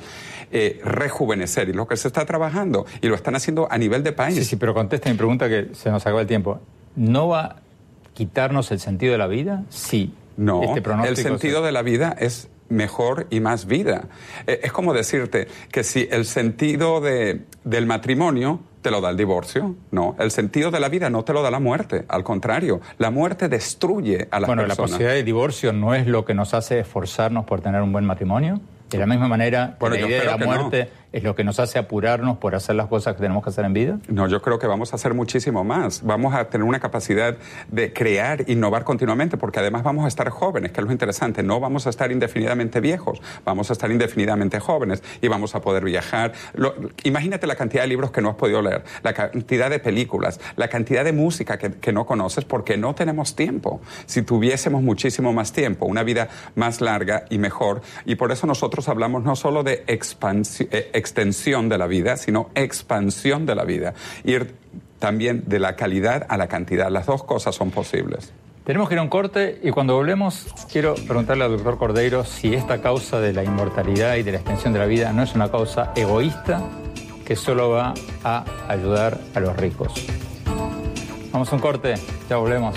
[0.50, 4.12] eh, rejuvenecer, y lo que se está trabajando, y lo están haciendo a nivel de
[4.12, 4.36] país.
[4.36, 6.60] Sí, sí, pero contesta mi pregunta que se nos acabó el tiempo.
[6.96, 7.56] ¿No va a
[8.14, 9.64] quitarnos el sentido de la vida?
[9.68, 10.14] Sí.
[10.36, 14.04] No, este el sentido de la vida es mejor y más vida.
[14.46, 19.16] Eh, es como decirte que si el sentido de, del matrimonio te lo da el
[19.16, 20.16] divorcio, no.
[20.18, 22.06] El sentido de la vida no te lo da la muerte.
[22.08, 26.06] Al contrario, la muerte destruye a las bueno, Bueno, la posibilidad de divorcio no es
[26.06, 28.60] lo que nos hace esforzarnos por tener un buen matrimonio.
[28.88, 32.38] De la misma manera, la idea de la muerte es lo que nos hace apurarnos
[32.38, 33.98] por hacer las cosas que tenemos que hacer en vida?
[34.08, 36.02] No, yo creo que vamos a hacer muchísimo más.
[36.02, 37.36] Vamos a tener una capacidad
[37.68, 41.42] de crear, innovar continuamente, porque además vamos a estar jóvenes, que es lo interesante.
[41.42, 45.84] No vamos a estar indefinidamente viejos, vamos a estar indefinidamente jóvenes y vamos a poder
[45.84, 46.32] viajar.
[47.02, 50.68] imagínate la cantidad de libros que no has podido leer, la cantidad de películas, la
[50.68, 53.80] cantidad de música que, no conoces, porque no tenemos tiempo.
[54.06, 58.88] Si tuviésemos muchísimo más tiempo, una vida más larga y mejor, y por eso nosotros
[58.88, 63.94] hablamos no solo de expansión, eh, extensión de la vida, sino expansión de la vida.
[64.22, 64.54] Ir
[65.00, 66.90] también de la calidad a la cantidad.
[66.90, 68.32] Las dos cosas son posibles.
[68.64, 72.54] Tenemos que ir a un corte y cuando volvemos quiero preguntarle al doctor Cordeiro si
[72.54, 75.50] esta causa de la inmortalidad y de la extensión de la vida no es una
[75.50, 76.62] causa egoísta
[77.24, 80.06] que solo va a ayudar a los ricos.
[81.32, 81.94] Vamos a un corte,
[82.28, 82.76] ya volvemos.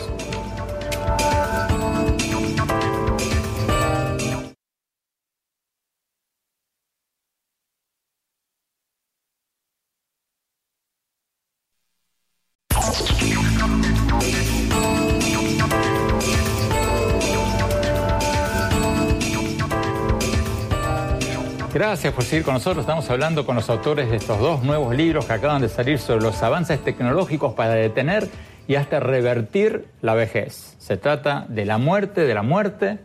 [21.73, 22.83] Gracias por seguir con nosotros.
[22.83, 26.21] Estamos hablando con los autores de estos dos nuevos libros que acaban de salir sobre
[26.21, 28.27] los avances tecnológicos para detener
[28.67, 30.75] y hasta revertir la vejez.
[30.77, 32.99] Se trata de la muerte, de la muerte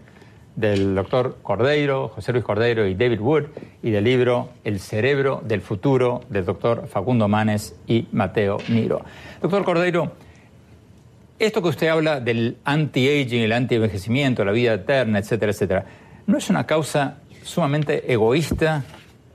[0.54, 3.44] del doctor Cordeiro, José Luis Cordeiro y David Wood,
[3.82, 9.00] y del libro El cerebro del futuro del doctor Facundo Manes y Mateo Niro.
[9.40, 10.12] Doctor Cordeiro,
[11.38, 15.86] esto que usted habla del anti-aging, el anti-envejecimiento, la vida eterna, etcétera, etcétera,
[16.26, 18.84] ¿no es una causa sumamente egoísta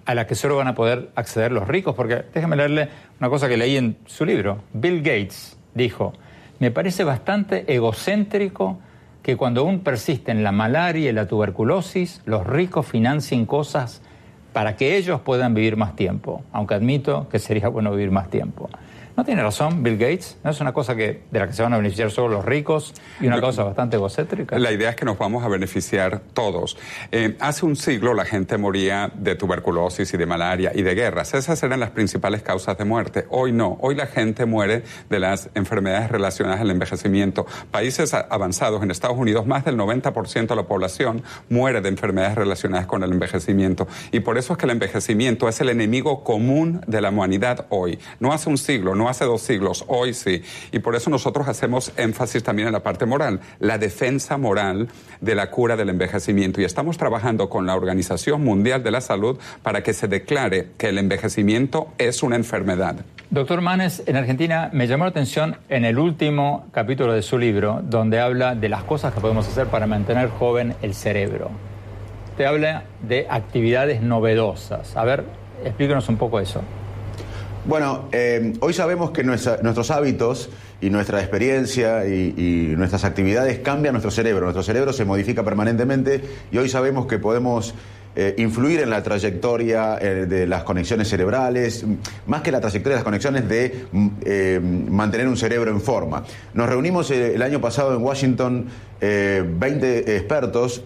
[0.05, 2.89] a la que solo van a poder acceder los ricos, porque déjeme leerle
[3.20, 4.59] una cosa que leí en su libro.
[4.74, 6.14] Bill Gates dijo,
[6.59, 8.80] me parece bastante egocéntrico
[9.24, 14.01] que cuando aún persiste en la malaria y la tuberculosis, los ricos financien cosas
[14.51, 18.70] para que ellos puedan vivir más tiempo, aunque admito que sería bueno vivir más tiempo.
[19.16, 20.38] ¿No tiene razón Bill Gates?
[20.43, 22.95] ¿No es una cosa que, de la que se van a beneficiar solo los ricos
[23.22, 24.57] y una cosa bastante egocéntrica?
[24.57, 26.78] La idea es que nos vamos a beneficiar todos.
[27.11, 31.36] Eh, hace un siglo la gente moría de tuberculosis y de malaria y de guerras.
[31.36, 33.26] Esas eran las principales causas de muerte.
[33.30, 33.78] Hoy no.
[33.82, 37.45] Hoy la gente muere de las enfermedades relacionadas al envejecimiento.
[37.70, 42.88] Países avanzados, en Estados Unidos, más del 90% de la población muere de enfermedades relacionadas
[42.88, 43.88] con el envejecimiento.
[44.11, 47.99] Y por eso es que el envejecimiento es el enemigo común de la humanidad hoy.
[48.20, 50.43] No hace un siglo, no hace dos siglos, hoy sí.
[50.72, 54.89] Y por eso nosotros hacemos énfasis también en la parte moral, la defensa moral
[55.22, 56.62] de la cura del envejecimiento.
[56.62, 60.89] Y estamos trabajando con la Organización Mundial de la Salud para que se declare que
[60.89, 63.06] el envejecimiento es una enfermedad.
[63.30, 67.82] Doctor Manes, en Argentina me llamó la atención en el último capítulo de su libro,
[67.84, 71.49] donde habla de las cosas que podemos hacer para mantener joven el cerebro.
[72.38, 74.95] Te habla de actividades novedosas.
[74.95, 75.24] A ver,
[75.64, 76.62] explíquenos un poco eso.
[77.66, 80.49] Bueno, eh, hoy sabemos que nuestros hábitos
[80.82, 84.41] y nuestra experiencia y, nuestras actividades cambian nuestro cerebro.
[84.41, 87.74] Nuestro cerebro se modifica permanentemente y hoy sabemos que podemos
[88.18, 91.86] eh, influir en la trayectoria eh, de las conexiones cerebrales,
[92.28, 94.59] más que la trayectoria de las conexiones de
[94.89, 96.26] mantener un cerebro en forma.
[96.53, 98.66] Nos reunimos el año pasado en Washington
[98.99, 100.84] 20 expertos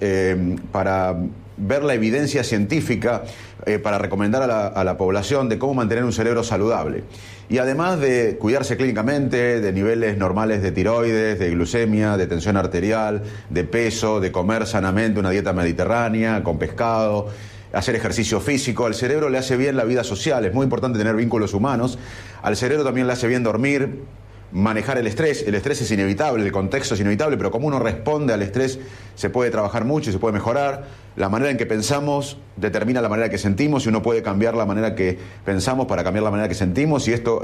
[0.72, 1.16] para
[1.58, 3.24] ver la evidencia científica
[3.66, 7.04] eh, para recomendar a la, población de cómo mantener un cerebro saludable.
[7.50, 13.24] Y además de cuidarse clínicamente, de niveles normales de tiroides, de glucemia, de tensión arterial,
[13.50, 17.28] de peso, de comer sanamente una dieta mediterránea, con pescado,
[17.74, 21.16] hacer ejercicio físico, al cerebro le hace bien la vida social, es muy importante tener
[21.16, 21.98] vínculos humanos,
[22.42, 24.04] al cerebro también le hace bien dormir,
[24.52, 25.44] manejar el estrés.
[25.46, 28.80] El estrés es inevitable, el contexto es inevitable, pero como uno responde al estrés
[29.16, 30.86] se puede trabajar mucho y se puede mejorar.
[31.16, 34.68] La manera en que pensamos determina la manera que sentimos y uno puede cambiar la
[34.68, 37.42] manera que pensamos para cambiar la manera que sentimos y esto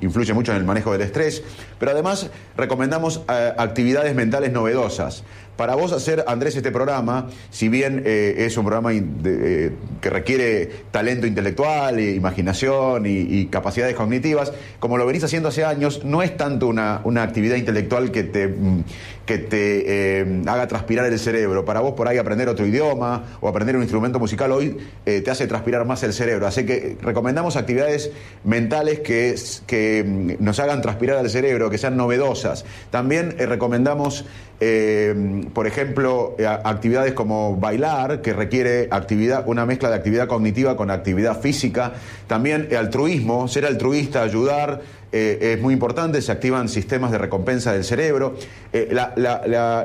[0.00, 1.42] influye mucho en el manejo del estrés.
[1.78, 5.24] Pero además recomendamos eh, actividades mentales novedosas.
[5.56, 10.70] Para vos hacer, Andrés, este programa, si bien eh, es un programa eh, que requiere
[10.90, 16.36] talento intelectual, e imaginación y, capacidades cognitivas, como lo venís haciendo hace años, no es
[16.36, 18.84] tanto una, una actividad intelectual que te, mm,
[19.26, 21.64] que te eh, haga transpirar el cerebro.
[21.64, 25.46] Para vos por ahí aprender otro idioma o aprender un instrumento musical hoy te hace
[25.46, 26.46] transpirar más el cerebro.
[26.46, 28.10] Así que recomendamos actividades
[28.44, 29.34] mentales que,
[29.66, 32.64] que mm, nos hagan transpirar el cerebro, que sean novedosas.
[32.90, 34.24] También recomendamos
[34.58, 40.76] eh, por ejemplo, eh, actividades como bailar, que requiere actividad, una mezcla de actividad cognitiva
[40.76, 41.92] con actividad física.
[42.26, 44.80] También altruismo, ser altruista, ayudar
[45.16, 48.36] eh, es muy importante, se activan sistemas de recompensa del cerebro.
[48.72, 48.94] Eh,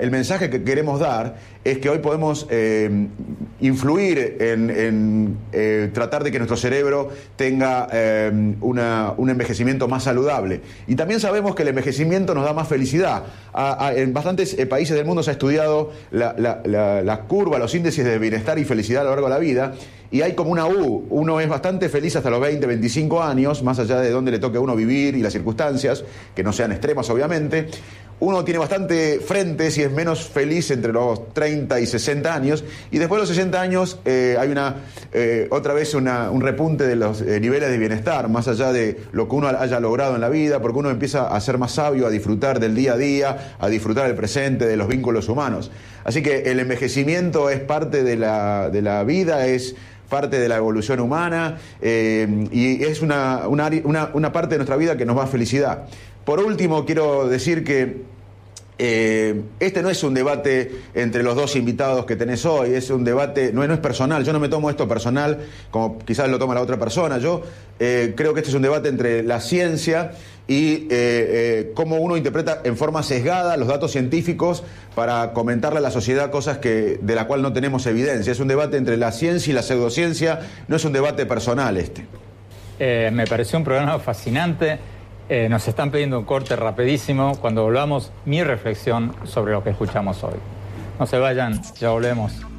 [0.01, 3.07] el mensaje que queremos dar es que hoy podemos eh,
[3.59, 5.37] influir en,
[5.93, 7.87] tratar de que nuestro cerebro tenga
[8.61, 10.61] un envejecimiento más saludable.
[10.87, 13.23] Y también sabemos que el envejecimiento nos da más felicidad.
[13.95, 18.65] en bastantes países del mundo se ha estudiado la curva, los índices de bienestar y
[18.65, 19.73] felicidad a lo largo de la vida
[20.11, 21.07] y hay como una U.
[21.09, 24.57] Uno es bastante feliz hasta los 20, 25 años, más allá de dónde le toque
[24.57, 26.03] a uno vivir y las circunstancias,
[26.35, 27.67] que no sean extremas obviamente.
[28.21, 32.63] Uno tiene bastante frente si es menos feliz entre los 30 y 60 años.
[32.91, 34.75] Y después de los 60 años eh, hay una
[35.11, 39.27] eh, otra vez un repunte de los eh, niveles de bienestar, más allá de lo
[39.27, 42.11] que uno haya logrado en la vida, porque uno empieza a ser más sabio, a
[42.11, 45.71] disfrutar del día a día, a disfrutar del presente, de los vínculos humanos.
[46.03, 49.75] Así que el envejecimiento es parte de la, de la vida, es
[50.09, 55.15] parte de la evolución humana y es una, una, parte de nuestra vida que nos
[55.15, 55.85] da felicidad.
[56.25, 58.11] Por último, quiero decir que
[58.83, 63.03] eh, este no es un debate entre los dos invitados que tenés hoy, es un
[63.03, 65.37] debate, no, no es personal, yo no me tomo esto personal
[65.69, 67.43] como quizás lo toma la otra persona, yo
[67.79, 70.13] eh, creo que este es un debate entre la ciencia
[70.47, 74.63] y eh, cómo uno interpreta en forma sesgada los datos científicos
[74.95, 78.31] para comentarle a la sociedad cosas que, de la cual no tenemos evidencia.
[78.31, 82.07] Es un debate entre la ciencia y la pseudociencia, no es un debate personal este.
[82.79, 84.79] Me pareció un programa fascinante.
[85.49, 87.37] Nos están pidiendo un corte rapidísimo.
[87.39, 90.35] Cuando volvamos, mi reflexión sobre lo que escuchamos hoy.
[90.99, 92.50] No se vayan, ya volvemos.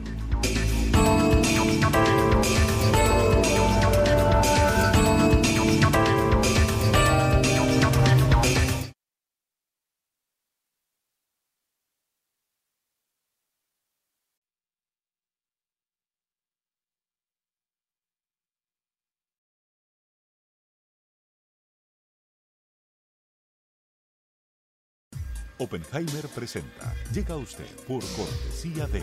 [25.62, 26.92] Oppenheimer presenta.
[27.12, 29.00] Llega a usted por cortesía de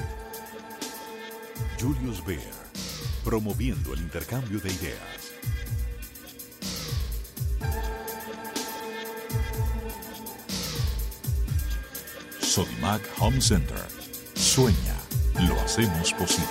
[1.79, 2.41] Julius Baer,
[3.23, 4.99] promoviendo el intercambio de ideas.
[12.41, 13.79] Sodimac Home Center.
[14.33, 14.97] Sueña,
[15.47, 16.47] lo hacemos posible.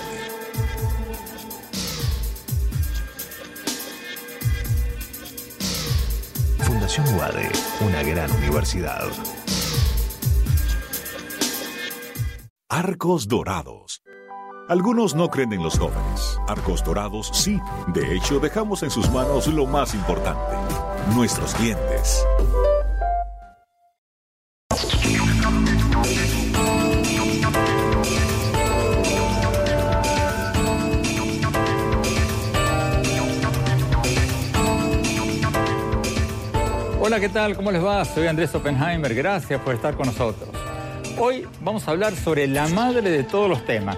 [6.63, 7.51] Fundación UADE,
[7.81, 9.07] una gran universidad.
[12.71, 14.03] Arcos Dorados.
[14.67, 16.39] Algunos no creen en los jóvenes.
[16.47, 17.59] Arcos Dorados sí.
[17.87, 20.55] De hecho, dejamos en sus manos lo más importante,
[21.15, 22.23] nuestros clientes.
[37.01, 37.55] Hola, ¿qué tal?
[37.55, 38.05] ¿Cómo les va?
[38.05, 39.15] Soy Andrés Oppenheimer.
[39.15, 40.68] Gracias por estar con nosotros.
[41.21, 43.97] Hoy vamos a hablar sobre la madre de todos los temas,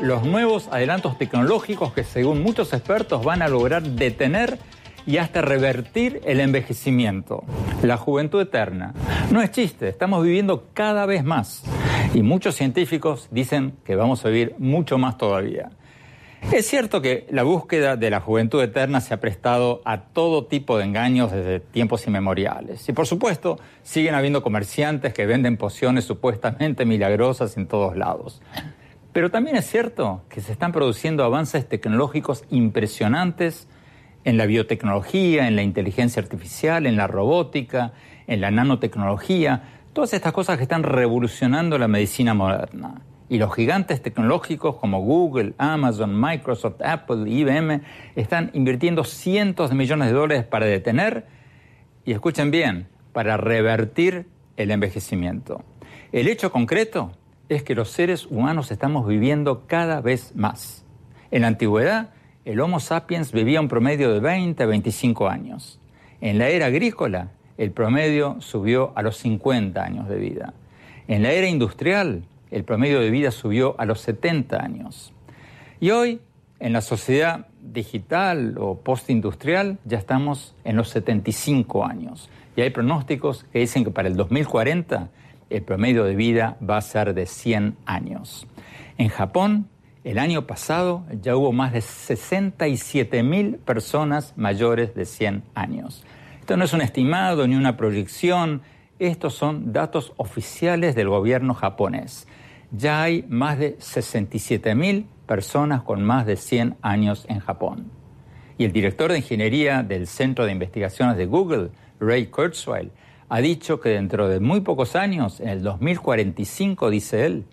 [0.00, 4.60] los nuevos adelantos tecnológicos que según muchos expertos van a lograr detener
[5.04, 7.42] y hasta revertir el envejecimiento.
[7.82, 8.94] La juventud eterna.
[9.32, 11.64] No es chiste, estamos viviendo cada vez más
[12.14, 15.70] y muchos científicos dicen que vamos a vivir mucho más todavía.
[16.50, 20.76] Es cierto que la búsqueda de la juventud eterna se ha prestado a todo tipo
[20.76, 22.86] de engaños desde tiempos inmemoriales.
[22.88, 28.42] Y por supuesto, siguen habiendo comerciantes que venden pociones supuestamente milagrosas en todos lados.
[29.12, 33.68] Pero también es cierto que se están produciendo avances tecnológicos impresionantes
[34.24, 37.92] en la biotecnología, en la inteligencia artificial, en la robótica,
[38.26, 39.62] en la nanotecnología,
[39.92, 43.00] todas estas cosas que están revolucionando la medicina moderna.
[43.32, 47.80] Y los gigantes tecnológicos como Google, Amazon, Microsoft, Apple, IBM
[48.14, 51.24] están invirtiendo cientos de millones de dólares para detener,
[52.04, 54.26] y escuchen bien, para revertir
[54.58, 55.64] el envejecimiento.
[56.12, 57.12] El hecho concreto
[57.48, 60.84] es que los seres humanos estamos viviendo cada vez más.
[61.30, 62.10] En la antigüedad,
[62.44, 65.80] el Homo sapiens vivía un promedio de 20 a 25 años.
[66.20, 70.52] En la era agrícola, el promedio subió a los 50 años de vida.
[71.08, 75.12] En la era industrial, el promedio de vida subió a los 70 años.
[75.80, 76.20] Y hoy,
[76.60, 82.30] en la sociedad digital o postindustrial, ya estamos en los 75 años.
[82.54, 85.08] Y hay pronósticos que dicen que para el 2040
[85.50, 88.46] el promedio de vida va a ser de 100 años.
[88.98, 89.68] En Japón,
[90.04, 96.04] el año pasado ya hubo más de 67 mil personas mayores de 100 años.
[96.40, 98.62] Esto no es un estimado ni una proyección,
[98.98, 102.26] estos son datos oficiales del gobierno japonés
[102.72, 107.90] ya hay más de 67.000 personas con más de 100 años en Japón.
[108.58, 111.70] Y el director de ingeniería del Centro de Investigaciones de Google
[112.00, 112.90] Ray Kurzweil,
[113.28, 117.44] ha dicho que dentro de muy pocos años, en el 2045, dice él,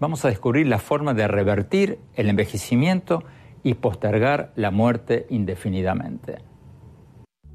[0.00, 3.22] vamos a descubrir la forma de revertir el envejecimiento
[3.62, 6.38] y postergar la muerte indefinidamente.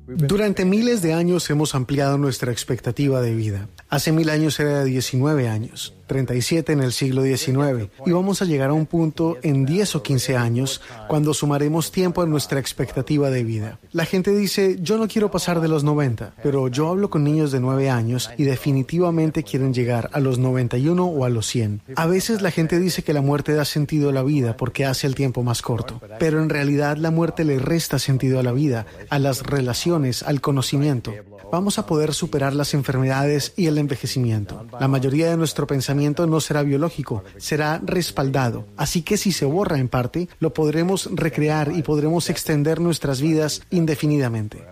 [0.08, 3.68] Durante miles de años hemos ampliado nuestra expectativa de vida.
[3.90, 8.46] Hace mil años era de 19 años, 37 en el siglo XIX, y vamos a
[8.46, 13.30] llegar a un punto en 10 o 15 años cuando sumaremos tiempo a nuestra expectativa
[13.30, 13.80] de vida.
[13.92, 17.52] La gente dice, yo no quiero pasar de los 90, pero yo hablo con niños
[17.52, 21.82] de 9 años y definitivamente quieren llegar a los 91 o a los 100.
[21.96, 25.08] A veces la gente dice que la muerte da sentido a la vida porque hace
[25.08, 28.86] el tiempo más corto, pero en realidad la muerte le resta sentido a la vida,
[29.10, 31.14] a las relaciones, al conocimiento
[31.52, 34.66] vamos a poder superar las enfermedades y el envejecimiento.
[34.80, 38.66] La mayoría de nuestro pensamiento no será biológico, será respaldado.
[38.78, 43.64] Así que si se borra en parte, lo podremos recrear y podremos extender nuestras vidas
[43.72, 44.64] indefinidamente.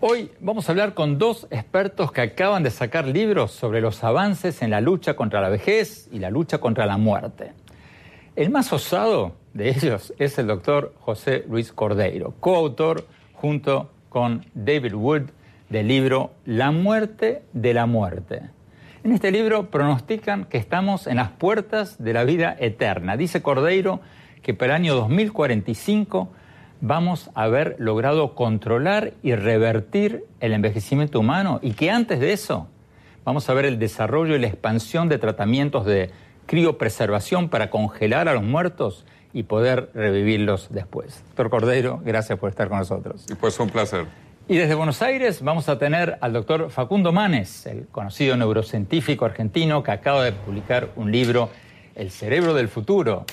[0.00, 4.62] Hoy vamos a hablar con dos expertos que acaban de sacar libros sobre los avances
[4.62, 7.52] en la lucha contra la vejez y la lucha contra la muerte.
[8.36, 14.94] El más osado de ellos es el doctor José Luis Cordeiro, coautor junto con David
[14.94, 15.22] Wood
[15.68, 18.55] del libro La muerte de la muerte.
[19.06, 23.16] En este libro pronostican que estamos en las puertas de la vida eterna.
[23.16, 24.00] Dice Cordeiro
[24.42, 26.28] que para el año 2045
[26.80, 32.66] vamos a haber logrado controlar y revertir el envejecimiento humano y que antes de eso
[33.24, 36.10] vamos a ver el desarrollo y la expansión de tratamientos de
[36.46, 41.22] criopreservación para congelar a los muertos y poder revivirlos después.
[41.28, 43.24] Doctor Cordeiro, gracias por estar con nosotros.
[43.38, 44.06] Pues un placer.
[44.48, 49.82] Y desde Buenos Aires vamos a tener al doctor Facundo Manes, el conocido neurocientífico argentino
[49.82, 51.50] que acaba de publicar un libro,
[51.96, 53.24] El cerebro del futuro,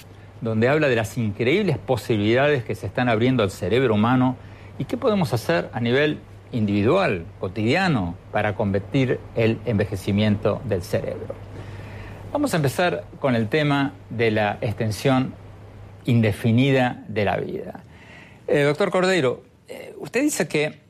[0.42, 4.38] donde habla de las increíbles posibilidades que se están abriendo al cerebro humano
[4.80, 6.18] y qué podemos hacer a nivel
[6.52, 11.36] individual, cotidiano, para combatir el envejecimiento del cerebro.
[12.32, 15.36] Vamos a empezar con el tema de la extensión
[16.06, 17.84] indefinida de la vida.
[18.48, 20.82] Eh, doctor Cordeiro, eh, usted dice que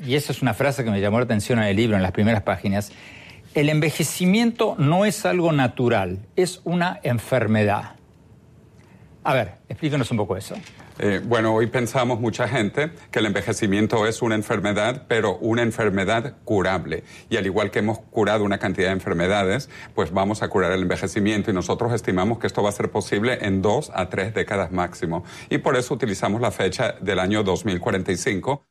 [0.00, 2.12] y eso es una frase que me llamó la atención en el libro, en las
[2.12, 2.92] primeras páginas,
[3.54, 7.96] el envejecimiento no es algo natural, es una enfermedad.
[9.24, 10.56] A ver, explíquenos un poco eso.
[10.98, 16.36] Eh, bueno, hoy pensamos mucha gente que el envejecimiento es una enfermedad, pero una enfermedad
[16.44, 17.04] curable.
[17.30, 20.82] Y al igual que hemos curado una cantidad de enfermedades, pues vamos a curar el
[20.82, 24.72] envejecimiento y nosotros estimamos que esto va a ser posible en dos a tres décadas
[24.72, 25.24] máximo.
[25.50, 28.66] Y por eso utilizamos la fecha del año 2045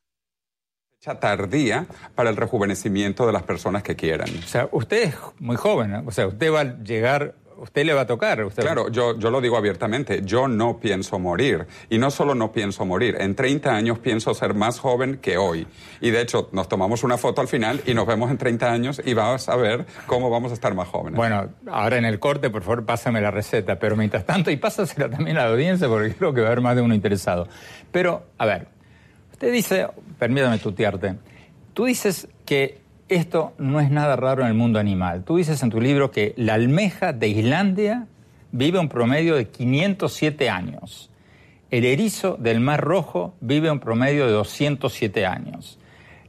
[1.01, 4.29] tardía para el rejuvenecimiento de las personas que quieran.
[4.37, 8.01] O sea, usted es muy joven, o sea, usted va a llegar, usted le va
[8.01, 8.43] a tocar.
[8.43, 11.65] Usted claro, yo, yo lo digo abiertamente, yo no pienso morir.
[11.89, 15.65] Y no solo no pienso morir, en 30 años pienso ser más joven que hoy.
[16.01, 19.01] Y de hecho, nos tomamos una foto al final y nos vemos en 30 años
[19.03, 21.17] y vamos a ver cómo vamos a estar más jóvenes.
[21.17, 25.09] Bueno, ahora en el corte, por favor, pásame la receta, pero mientras tanto, y pásasela
[25.09, 27.47] también a la audiencia porque creo que va a haber más de uno interesado.
[27.91, 28.67] Pero, a ver,
[29.31, 29.87] usted dice,
[30.22, 31.15] permítame tutearte.
[31.74, 35.24] Tú dices que esto no es nada raro en el mundo animal.
[35.24, 38.05] Tú dices en tu libro que la almeja de Islandia
[38.51, 41.09] vive un promedio de 507 años.
[41.72, 45.80] El erizo del Mar Rojo vive un promedio de 207 años.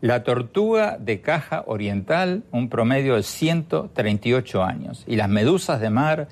[0.01, 5.05] La tortuga de caja oriental un promedio de 138 años.
[5.07, 6.29] Y las medusas de mar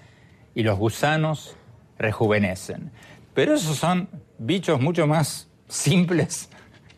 [0.55, 1.57] y los gusanos
[1.99, 2.91] rejuvenecen.
[3.35, 4.09] Pero esos son
[4.39, 6.49] bichos mucho más simples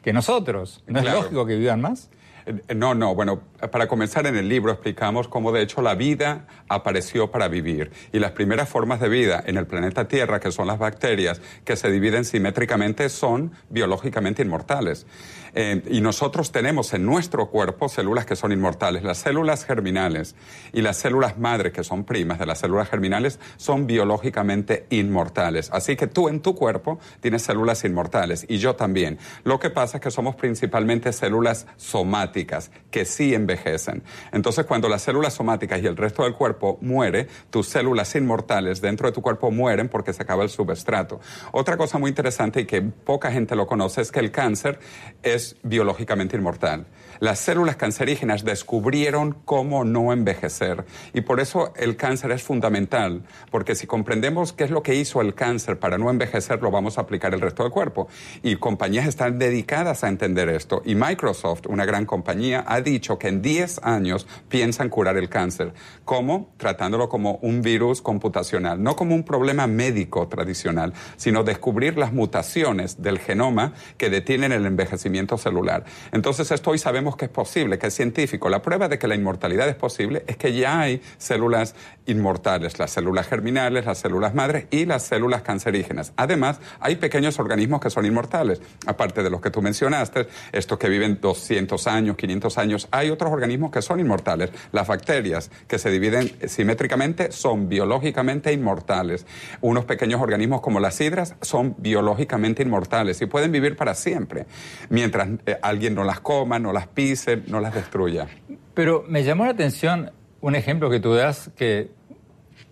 [0.02, 0.82] que nosotros.
[0.86, 2.10] ¿No es lógico que vivan más?
[2.46, 3.40] Eh, no, no, bueno,
[3.70, 8.18] para comenzar en el libro explicamos cómo de hecho la vida apareció para vivir y
[8.18, 11.90] las primeras formas de vida en el planeta Tierra, que son las bacterias, que se
[11.90, 15.06] dividen simétricamente, son biológicamente inmortales.
[15.54, 19.02] Eh, y nosotros tenemos en nuestro cuerpo células que son inmortales.
[19.02, 20.34] Las células germinales
[20.72, 25.70] y las células madre, que son primas de las células germinales, son biológicamente inmortales.
[25.72, 29.18] Así que tú en tu cuerpo tienes células inmortales y yo también.
[29.44, 34.02] Lo que pasa es que somos principalmente células somáticas, que sí envejecen.
[34.32, 39.06] Entonces, cuando las células somáticas y el resto del cuerpo muere, tus células inmortales dentro
[39.06, 41.20] de tu cuerpo mueren porque se acaba el substrato.
[41.52, 44.78] Otra cosa muy interesante y que poca gente lo conoce es que el cáncer
[45.22, 46.86] es biológicamente inmortal.
[47.22, 53.74] Las células cancerígenas descubrieron cómo no envejecer y por eso el cáncer es fundamental, porque
[53.74, 57.00] si comprendemos qué es lo que hizo el cáncer para no envejecer, lo vamos a
[57.02, 58.08] aplicar el resto del cuerpo.
[58.42, 60.82] Y compañías están dedicadas a entender esto.
[60.84, 65.28] Y Microsoft, una gran compañía, ha dicho que en en 10 años piensan curar el
[65.28, 65.72] cáncer.
[66.04, 66.52] ¿Cómo?
[66.58, 73.02] Tratándolo como un virus computacional, no como un problema médico tradicional, sino descubrir las mutaciones
[73.02, 75.84] del genoma que detienen el envejecimiento celular.
[76.12, 78.48] Entonces esto hoy sabemos que es posible, que es científico.
[78.48, 81.74] La prueba de que la inmortalidad es posible es que ya hay células
[82.06, 86.12] inmortales, las células germinales, las células madres y las células cancerígenas.
[86.16, 90.88] Además, hay pequeños organismos que son inmortales, aparte de los que tú mencionaste, estos que
[90.88, 94.50] viven 200 años, 500 años, hay otros organismos que son inmortales.
[94.72, 99.26] Las bacterias que se dividen simétricamente son biológicamente inmortales.
[99.60, 104.46] Unos pequeños organismos como las hidras son biológicamente inmortales y pueden vivir para siempre,
[104.88, 108.28] mientras eh, alguien no las coma, no las pise, no las destruya.
[108.74, 111.90] Pero me llamó la atención un ejemplo que tú das que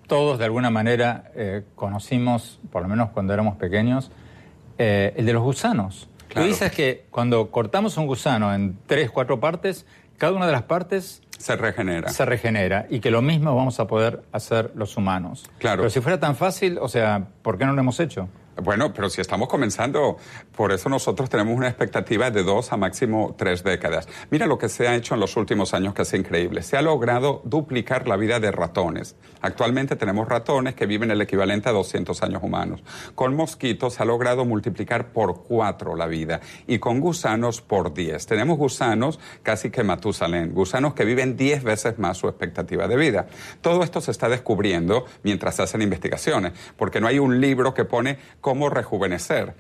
[0.07, 4.11] todos de alguna manera eh, conocimos, por lo menos cuando éramos pequeños,
[4.79, 6.09] eh, el de los gusanos.
[6.33, 9.85] Tú dices que cuando cortamos un gusano en tres, cuatro partes,
[10.17, 12.09] cada una de las partes se regenera.
[12.11, 15.51] Se regenera y que lo mismo vamos a poder hacer los humanos.
[15.59, 15.83] Claro.
[15.83, 18.29] Pero si fuera tan fácil, o sea, ¿por qué no lo hemos hecho?
[18.63, 20.17] Bueno, pero si estamos comenzando,
[20.55, 24.09] por eso nosotros tenemos una expectativa de dos a máximo tres décadas.
[24.31, 26.63] Mira lo que se ha hecho en los últimos años, que es increíble.
[26.63, 29.17] Se ha logrado duplicar la vida de ratones.
[29.41, 32.83] Actualmente tenemos ratones que viven el equivalente a 200 años humanos.
[33.15, 38.27] Con mosquitos se ha logrado multiplicar por cuatro la vida y con gusanos por diez.
[38.27, 43.27] Tenemos gusanos casi que Matusalén, gusanos que viven diez veces más su expectativa de vida.
[43.61, 47.85] Todo esto se está descubriendo mientras se hacen investigaciones, porque no hay un libro que
[47.85, 48.19] pone
[48.51, 49.55] cómo rejuvenecer.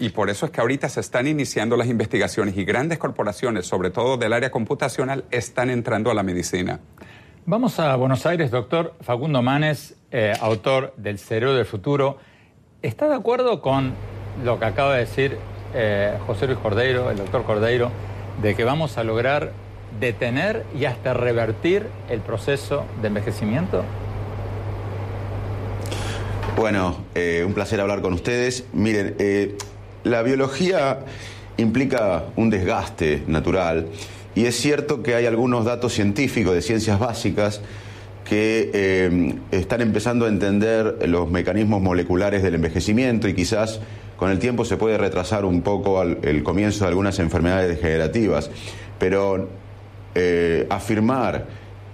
[0.00, 3.90] Y por eso es que ahorita se están iniciando las investigaciones y grandes corporaciones, sobre
[3.90, 6.80] todo del área computacional, están entrando a la medicina.
[7.46, 12.16] Vamos a Buenos Aires, doctor Facundo Manes, eh, autor del Cerebro del Futuro.
[12.82, 13.92] ¿Está de acuerdo con
[14.42, 15.38] lo que acaba de decir
[15.72, 17.92] eh, José Luis Cordeiro, el doctor Cordeiro,
[18.42, 19.52] de que vamos a lograr
[20.00, 23.84] detener y hasta revertir el proceso de envejecimiento?
[26.56, 28.64] Bueno, eh, un placer hablar con ustedes.
[28.72, 29.56] Miren, eh,
[30.04, 31.00] la biología
[31.56, 33.88] implica un desgaste natural
[34.34, 37.60] y es cierto que hay algunos datos científicos de ciencias básicas
[38.24, 43.80] que eh, están empezando a entender los mecanismos moleculares del envejecimiento y quizás
[44.16, 48.50] con el tiempo se puede retrasar un poco el comienzo de algunas enfermedades degenerativas.
[48.98, 49.48] Pero
[50.70, 51.46] afirmar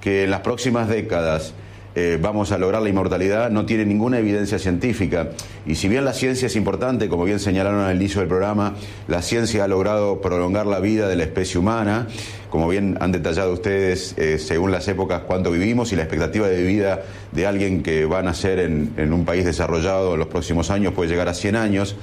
[0.02, 1.54] que en las próximas décadas
[2.00, 5.30] eh, vamos a lograr la inmortalidad no tiene ninguna evidencia científica.
[5.66, 8.76] Y si bien la ciencia es importante, como bien señalaron al inicio del programa,
[9.08, 12.06] la ciencia ha logrado prolongar la vida de la especie humana,
[12.50, 16.62] como bien han detallado ustedes, eh, según las épocas, cuánto vivimos y la expectativa de
[16.62, 20.70] vida de alguien que va a nacer en, en un país desarrollado en los próximos
[20.70, 21.96] años puede llegar a 100 años.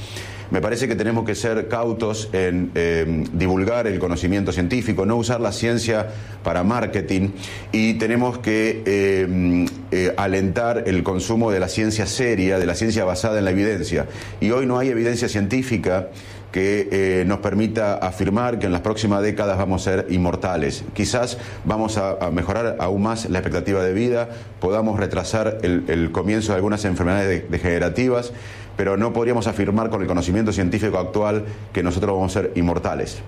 [0.52, 5.42] Me parece que tenemos que ser cautos en em, divulgar el conocimiento científico, no usar
[5.42, 6.08] la ciencia
[6.44, 7.30] para marketing
[7.72, 13.06] y tenemos que em, eh, alentar el consumo de la ciencia seria, de la ciencia
[13.06, 14.06] basada en la evidencia.
[14.40, 16.10] Y hoy no hay evidencia científica
[16.56, 20.86] que eh, nos permita afirmar que en las próximas décadas vamos a ser inmortales.
[20.94, 24.30] Quizás vamos a, mejorar aún más la expectativa de vida,
[24.62, 28.32] podamos retrasar el, comienzo de algunas enfermedades degenerativas
[28.78, 33.22] pero no podríamos afirmar con el conocimiento científico actual que nosotros vamos a ser inmortales.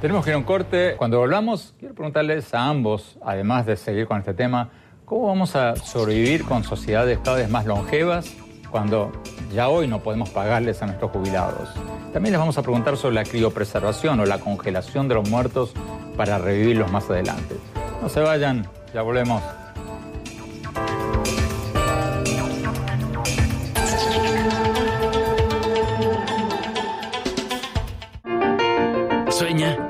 [0.00, 0.94] Tenemos que ir a un corte.
[0.96, 4.70] Cuando volvamos, quiero preguntarles a ambos, además de seguir con este tema,
[5.04, 8.34] ¿cómo vamos a sobrevivir con sociedades cada vez más longevas
[8.70, 9.12] cuando
[9.52, 11.68] ya hoy no podemos pagarles a nuestros jubilados?
[12.14, 15.74] También les vamos a preguntar sobre la criopreservación o la congelación de los muertos
[16.16, 17.56] para revivirlos más adelante.
[18.00, 19.42] No se vayan, ya volvemos.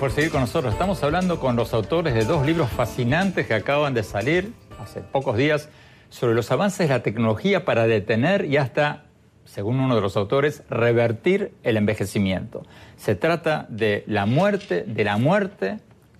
[0.00, 0.72] Por seguir con nosotros.
[0.72, 5.36] Estamos hablando con los autores de dos libros fascinantes que acaban de salir hace pocos
[5.36, 5.68] días
[6.08, 9.04] sobre los avances de la tecnología para detener y hasta,
[9.44, 12.64] según uno de los autores, revertir el envejecimiento.
[12.96, 15.76] Se trata de la muerte, de la muerte,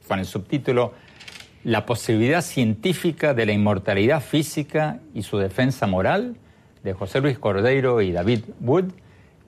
[0.07, 0.93] con el subtítulo
[1.65, 6.37] La posibilidad científica de la inmortalidad física y su defensa moral,
[6.83, 8.93] de José Luis Cordeiro y David Wood,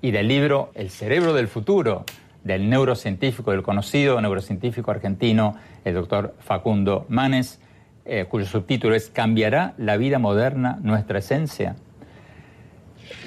[0.00, 2.06] y del libro El cerebro del futuro,
[2.44, 7.60] del neurocientífico, del conocido neurocientífico argentino, el doctor Facundo Manes,
[8.04, 11.76] eh, cuyo subtítulo es ¿Cambiará la vida moderna nuestra esencia?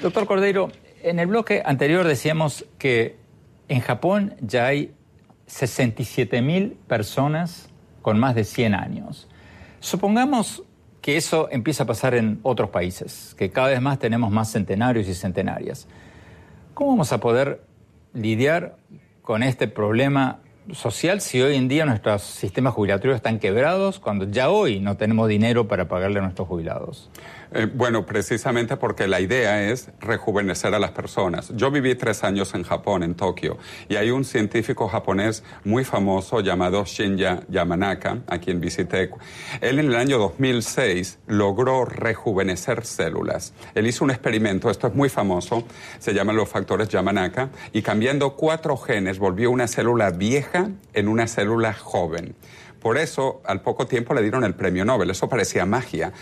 [0.02, 0.70] Doctor Cordeiro,
[1.02, 3.16] en el bloque anterior decíamos que
[3.68, 4.94] en Japón ya hay
[5.48, 7.70] 67 mil personas
[8.02, 9.28] con más de 100 años.
[9.80, 10.64] Supongamos
[11.02, 15.08] que eso empieza a pasar en otros países, que cada vez más tenemos más centenarios
[15.08, 15.88] y centenarias.
[16.74, 17.62] ¿Cómo vamos a poder
[18.14, 18.76] lidiar
[19.26, 20.40] con este problema
[20.72, 25.28] social si hoy en día nuestros sistemas jubilatorios están quebrados cuando ya hoy no tenemos
[25.28, 27.10] dinero para pagarle a nuestros jubilados?
[27.58, 31.54] Eh, bueno, precisamente porque la idea es rejuvenecer a las personas.
[31.56, 36.42] Yo viví tres años en Japón, en Tokio, y hay un científico japonés muy famoso
[36.42, 39.10] llamado Shinya Yamanaka, a quien visité.
[39.62, 43.54] Él en el año 2006 logró rejuvenecer células.
[43.74, 45.64] Él hizo un experimento, esto es muy famoso,
[46.00, 51.26] se llaman los factores Yamanaka, y cambiando cuatro genes volvió una célula vieja en una
[51.26, 52.36] célula joven.
[52.86, 55.10] Por eso, al poco tiempo le dieron el premio Nobel.
[55.10, 56.14] Eso parecía magia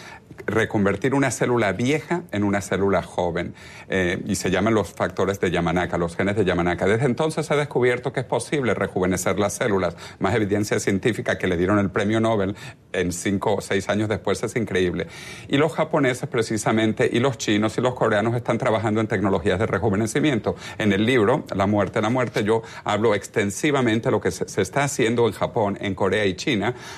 [0.46, 3.54] reconvertir una célula vieja en una célula joven.
[3.90, 6.86] Eh, y se llaman los factores de Yamanaka, los genes de Yamanaka.
[6.86, 9.98] Desde entonces se ha descubierto que es posible rejuvenecer las células.
[10.20, 12.56] Más evidencia científica que le dieron el premio Nobel
[12.94, 15.08] en cinco o seis años después es increíble.
[15.50, 19.66] Y los japoneses precisamente, y los chinos y los coreanos están trabajando en tecnologías de
[19.66, 20.56] rejuvenecimiento.
[20.78, 24.84] En el libro, La muerte, la muerte, yo hablo extensivamente de lo que se, está
[24.84, 26.53] haciendo en Japón, en Corea y China,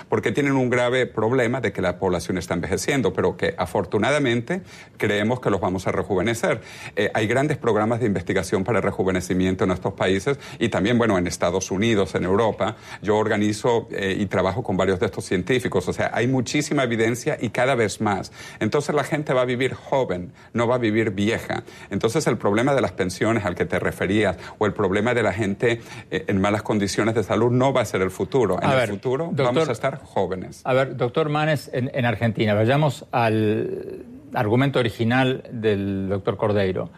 [0.09, 3.13] porque tienen un grave problema de que la población está envejeciendo.
[3.13, 4.61] Pero que afortunadamente
[4.97, 6.61] creemos que los vamos a rejuvenecer.
[6.95, 11.27] Eh, hay grandes programas de investigación para rejuvenecimiento en estos países y también, bueno, en
[11.27, 12.75] Estados Unidos, en Europa.
[13.01, 15.87] Yo organizo eh, y trabajo con varios de estos científicos.
[15.87, 18.31] O sea, hay muchísima evidencia y cada vez más.
[18.59, 21.63] Entonces la gente va a vivir joven, no va a vivir vieja.
[21.89, 25.33] Entonces el problema de las pensiones al que te referías o el problema de la
[25.33, 25.81] gente
[26.11, 28.59] eh, en malas condiciones de salud no va a ser el futuro.
[28.61, 30.61] En el futuro vamos a estar jóvenes.
[30.63, 36.89] A ver, doctor Manes, en, en Argentina, vayamos al argumento original del doctor Cordeiro.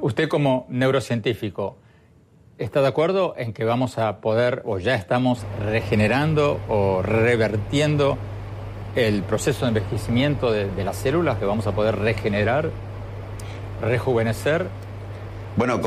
[0.00, 1.76] Usted como neurocientífico,
[2.56, 8.16] ¿está de acuerdo en que vamos a poder o ya estamos regenerando o revertiendo
[8.94, 12.70] el proceso de envejecimiento de, las células, que vamos a poder regenerar,
[13.82, 14.66] rejuvenecer?
[15.56, 15.80] Bueno,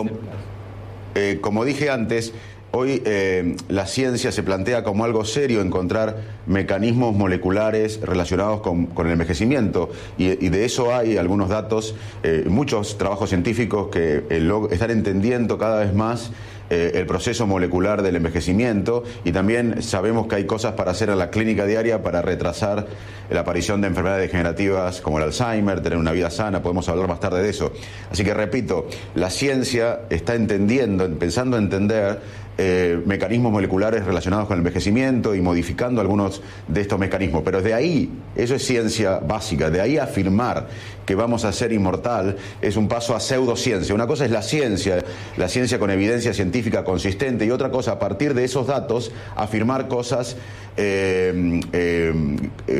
[1.15, 2.33] eh, como dije antes,
[2.73, 9.11] Hoy eh, la ciencia se plantea como algo serio encontrar mecanismos moleculares relacionados con, el
[9.11, 9.89] envejecimiento.
[10.17, 15.79] Y, de eso hay algunos datos, eh, muchos trabajos científicos que eh, están entendiendo cada
[15.79, 16.31] vez más
[16.69, 19.03] el proceso molecular del envejecimiento.
[19.25, 22.87] Y también sabemos que hay cosas para hacer en la clínica diaria para retrasar
[23.29, 27.19] la aparición de enfermedades degenerativas como el Alzheimer, tener una vida sana, podemos hablar más
[27.19, 27.73] tarde de eso.
[28.09, 32.19] Así que repito, la ciencia está entendiendo, empezando a entender
[32.57, 37.41] eh, mecanismos moleculares relacionados con el envejecimiento y modificando algunos de estos mecanismos.
[37.43, 40.67] Pero de ahí, eso es ciencia básica, de ahí afirmar
[41.05, 43.95] que vamos a ser inmortal es un paso a pseudociencia.
[43.95, 45.03] Una cosa es la ciencia,
[45.37, 49.87] la ciencia con evidencia científica consistente, y otra cosa, a partir de esos datos, afirmar
[49.87, 50.35] cosas
[50.77, 52.13] eh, eh,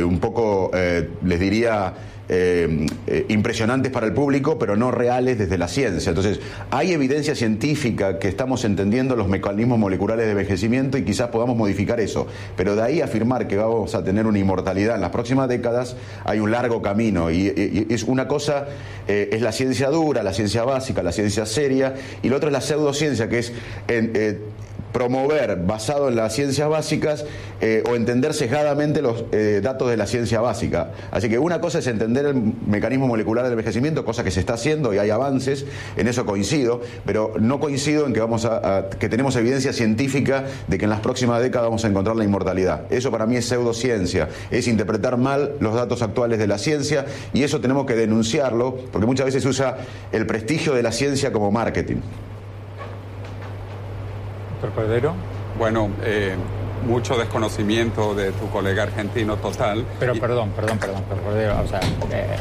[0.04, 0.72] un poco,
[1.24, 1.94] les diría,
[2.34, 6.12] eh, eh, impresionantes para el público, pero no reales desde la ciencia.
[6.12, 11.58] Entonces, hay evidencia científica que estamos entendiendo los mecanismos moleculares de envejecimiento y quizás podamos
[11.58, 12.28] modificar eso.
[12.56, 16.40] Pero de ahí afirmar que vamos a tener una inmortalidad en las próximas décadas, hay
[16.40, 17.30] un largo camino.
[17.30, 18.66] Y, es una cosa
[19.10, 22.54] eh, es la ciencia dura, la ciencia básica, la ciencia seria, y lo otro es
[22.54, 23.52] la pseudociencia, que es
[24.92, 27.26] promover, basado en las ciencias básicas,
[27.62, 30.92] eh, o entender sesgadamente los eh, datos de la ciencia básica.
[31.12, 32.36] Así que una cosa es entender el
[32.66, 35.66] mecanismo molecular del envejecimiento, cosa que se está haciendo y hay avances,
[35.98, 40.78] en eso coincido, pero no coincido en que, vamos a, que tenemos evidencia científica de
[40.78, 42.92] que en las próximas décadas vamos a encontrar la inmortalidad.
[42.92, 47.44] Eso para mí es pseudociencia, es interpretar mal los datos actuales de la ciencia y
[47.44, 49.78] eso tenemos que denunciarlo, porque muchas veces se usa
[50.12, 51.98] el prestigio de la ciencia como marketing.
[54.62, 55.16] Doctor
[55.58, 56.36] Bueno, eh,
[56.86, 59.84] mucho desconocimiento de tu colega argentino total.
[60.00, 61.80] Pero perdón, perdón, perdón, Cordero, o sea,
[62.12, 62.36] eh,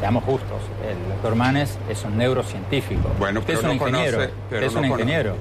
[0.00, 3.10] seamos justos, el doctor Manes es un neurocientífico.
[3.18, 4.22] Bueno, usted es un ingeniero.
[4.50, 5.36] es un ingeniero.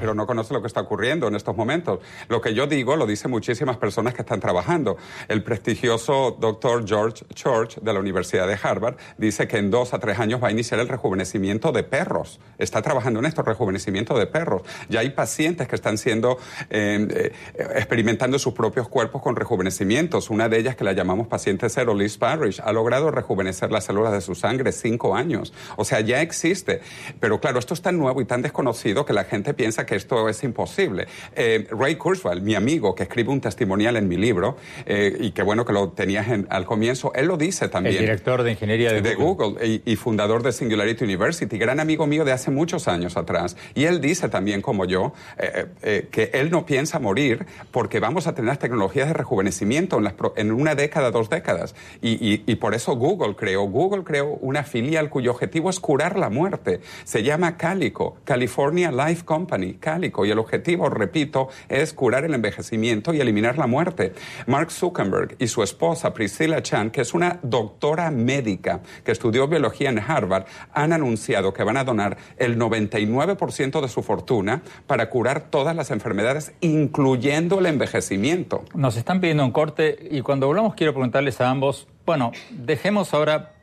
[0.00, 2.00] pero no conoce lo que está ocurriendo en estos momentos.
[2.28, 4.96] Lo que yo digo lo dicen muchísimas personas que están trabajando.
[5.28, 9.98] El prestigioso doctor George Church de la Universidad de Harvard dice que en dos a
[9.98, 12.40] tres años va a iniciar el rejuvenecimiento de perros.
[12.58, 14.62] Está trabajando en esto, rejuvenecimiento de perros.
[14.88, 16.38] Ya hay pacientes que están siendo
[16.70, 20.30] eh, eh, experimentando sus propios cuerpos con rejuvenecimientos.
[20.30, 24.12] Una de ellas que la llamamos paciente cero, Liz Parrish, ha logrado rejuvenecer las células
[24.12, 25.52] de su sangre cinco años.
[25.76, 26.80] O sea, ya existe.
[27.18, 30.28] Pero claro, esto es tan nuevo y tan desconocido que la gente piensa que esto
[30.28, 31.08] es imposible.
[31.34, 35.42] Eh, Ray Kurzweil, mi amigo, que escribe un testimonial en mi libro, eh, y qué
[35.42, 37.96] bueno que lo tenías al comienzo, él lo dice también.
[37.96, 42.32] El director de ingeniería de, Google, y, fundador de Singularity University, gran amigo mío de
[42.32, 43.56] hace muchos años atrás.
[43.74, 48.34] Y él dice también, como yo, eh, que él no piensa morir porque vamos a
[48.34, 51.74] tener tecnologías de rejuvenecimiento en, en una década, dos décadas.
[52.00, 54.62] Y, y por eso Google creó, Google creó una
[55.10, 56.80] cuyo objetivo es curar la muerte.
[57.04, 63.14] Se llama Calico, California Life Company, Calico, y el objetivo, repito, es curar el envejecimiento
[63.14, 64.12] y eliminar la muerte.
[64.46, 69.90] Mark Zuckerberg y su esposa Priscilla Chan, que es una doctora médica que estudió biología
[69.90, 75.50] en Harvard, han anunciado que van a donar el 99% de su fortuna para curar
[75.50, 78.64] todas las enfermedades, incluyendo el envejecimiento.
[78.74, 83.55] Nos están pidiendo un corte y cuando volvamos quiero preguntarles a ambos, bueno, dejemos ahora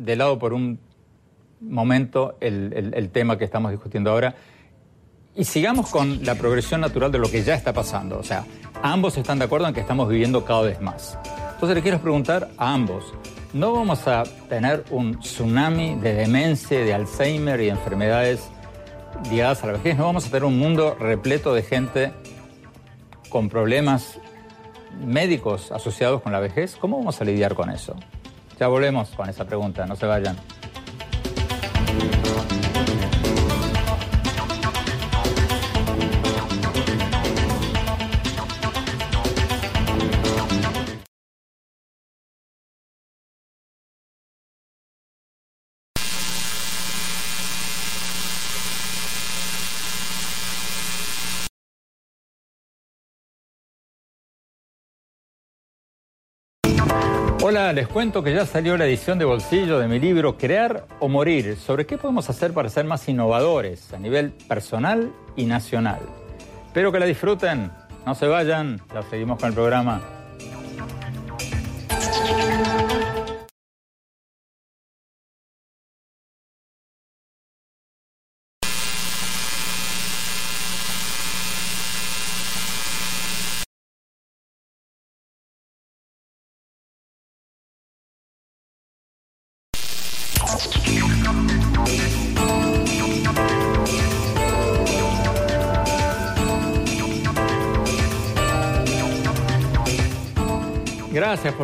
[0.00, 0.78] de lado por un
[1.60, 4.34] momento el, tema que estamos discutiendo ahora
[5.34, 8.18] y sigamos con la progresión natural de lo que ya está pasando.
[8.18, 8.44] O sea,
[8.82, 11.18] ambos están de acuerdo en que estamos viviendo cada vez más.
[11.54, 13.12] Entonces le quiero preguntar a ambos,
[13.52, 18.48] ¿no vamos a tener un tsunami de demencia, de Alzheimer y enfermedades
[19.30, 19.96] ligadas a la vejez?
[19.98, 22.12] ¿No vamos a tener un mundo repleto de gente
[23.28, 24.18] con problemas
[25.04, 26.76] médicos asociados con la vejez?
[26.80, 27.94] ¿Cómo vamos a lidiar con eso?
[28.60, 30.36] Ya volvemos con esa pregunta, no se vayan.
[57.50, 61.08] Hola, les cuento que ya salió la edición de bolsillo de mi libro Crear o
[61.08, 65.98] Morir, sobre qué podemos hacer para ser más innovadores a nivel personal y nacional.
[66.66, 67.72] Espero que la disfruten,
[68.06, 70.19] no se vayan, ya seguimos con el programa.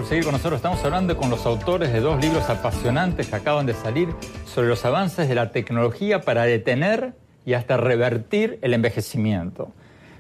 [0.09, 0.59] Seguir con nosotros.
[0.59, 4.09] Estamos hablando con los autores de dos libros apasionantes que acaban de salir
[4.44, 9.72] sobre los avances de la tecnología para detener y hasta revertir el envejecimiento.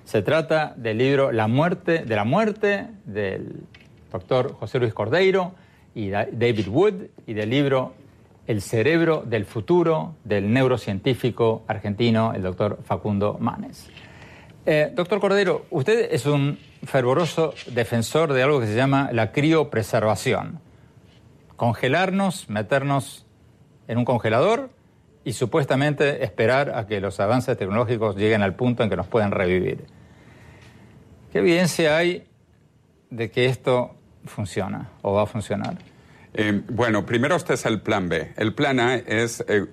[0.04, 3.62] Se trata del libro La muerte de la muerte del
[4.10, 5.52] doctor José Luis Cordeiro
[5.94, 6.94] y David Wood
[7.28, 7.94] y del libro
[8.48, 13.88] El cerebro del futuro del neurocientífico argentino, el doctor Facundo Manes.
[14.68, 20.60] Eh, doctor Cordeiro, usted es un fervoroso defensor de algo que se llama la criopreservación.
[21.54, 23.26] Congelarnos, meternos
[23.86, 24.70] en un congelador
[25.24, 29.30] y supuestamente esperar a que los avances tecnológicos lleguen al punto en que nos puedan
[29.30, 29.84] revivir.
[31.32, 32.26] ¿Qué evidencia hay
[33.10, 33.94] de que esto
[34.24, 35.78] funciona o va a funcionar?
[36.34, 38.32] Eh, bueno, primero este es el plan B.
[38.36, 39.66] El plan A es eh,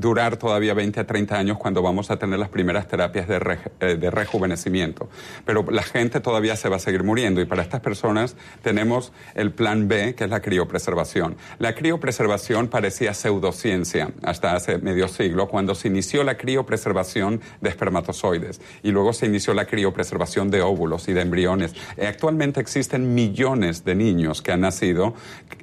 [0.00, 4.10] durar todavía 20 a 30 años cuando vamos a tener las primeras terapias eh, de,
[4.10, 5.08] rejuvenecimiento.
[5.44, 9.52] Pero la gente todavía se va a seguir muriendo y para estas personas tenemos el
[9.52, 11.36] plan B, que es la criopreservación.
[11.58, 18.60] La criopreservación parecía pseudociencia hasta hace medio siglo, cuando se inició la criopreservación de espermatozoides
[18.82, 21.74] y luego se inició la criopreservación de óvulos y de embriones.
[21.96, 25.14] Eh, actualmente existen millones de niños que han nacido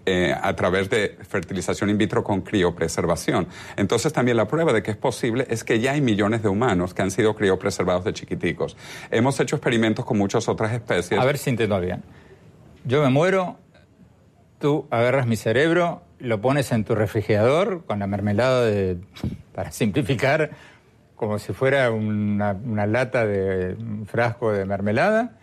[0.05, 3.47] eh, a través de fertilización in vitro con criopreservación.
[3.75, 6.93] Entonces también la prueba de que es posible es que ya hay millones de humanos
[6.93, 8.77] que han sido criopreservados de chiquiticos.
[9.11, 11.19] Hemos hecho experimentos con muchas otras especies.
[11.19, 12.03] A ver si entiendo bien.
[12.85, 13.57] Yo me muero,
[14.59, 18.97] tú agarras mi cerebro, lo pones en tu refrigerador con la mermelada de,
[19.53, 20.51] para simplificar,
[21.15, 25.37] como si fuera una, una lata de un frasco de mermelada,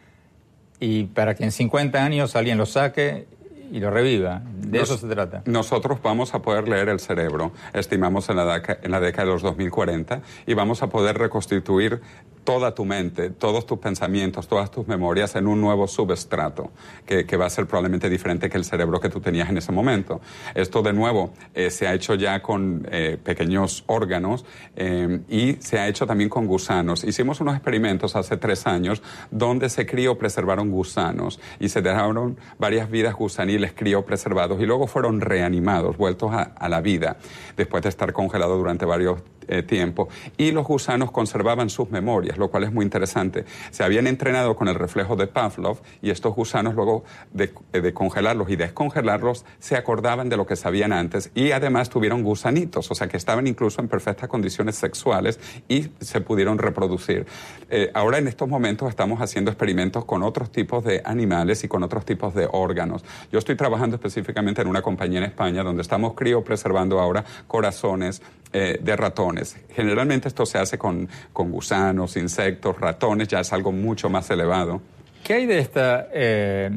[0.79, 3.27] y para que en 50 años alguien lo saque
[3.73, 4.43] y lo reviva.
[4.45, 5.43] De eso se trata.
[5.47, 9.43] Nosotros vamos a poder leer el cerebro, estimamos en la, en la década de los
[9.43, 12.03] 2040, y vamos a poder reconstituir
[12.45, 16.71] toda tu mente, todos tus pensamientos, todas tus memorias en un nuevo subestrato,
[17.07, 20.21] que, va a ser probablemente diferente que el cerebro que tú tenías en ese momento.
[20.55, 24.45] Esto, de nuevo, eh, se ha hecho ya con eh, pequeños órganos
[24.77, 27.05] eh, y se ha hecho también con gusanos.
[27.05, 29.87] Hicimos unos experimentos hace tres años donde se
[30.19, 33.73] preservaron gusanos y se dejaron varias vidas gusaniles
[34.05, 37.17] preservados y luego fueron reanimados, vueltos a, a la vida,
[37.57, 42.51] después de estar congelados durante varios eh, tiempo y los gusanos conservaban sus memorias, lo
[42.51, 43.45] cual es muy interesante.
[43.71, 47.93] Se habían entrenado con el reflejo de Pavlov y estos gusanos luego de, eh, de,
[47.93, 52.95] congelarlos y descongelarlos se acordaban de lo que sabían antes y además tuvieron gusanitos, o
[52.95, 55.39] sea que estaban incluso en perfectas condiciones sexuales
[55.69, 57.27] y se pudieron reproducir.
[57.71, 61.83] Eh, ahora en estos momentos estamos haciendo experimentos con otros tipos de animales y con
[61.83, 63.05] otros tipos de órganos.
[63.31, 68.23] Yo estoy trabajando específicamente en una compañía en España donde estamos criopreservando ahora corazones
[68.53, 74.11] de ratones Generalmente esto se hace con, con, gusanos, insectos, ratones, ya es algo mucho
[74.11, 74.83] más elevado.
[75.25, 76.71] ¿Qué hay de esta eh,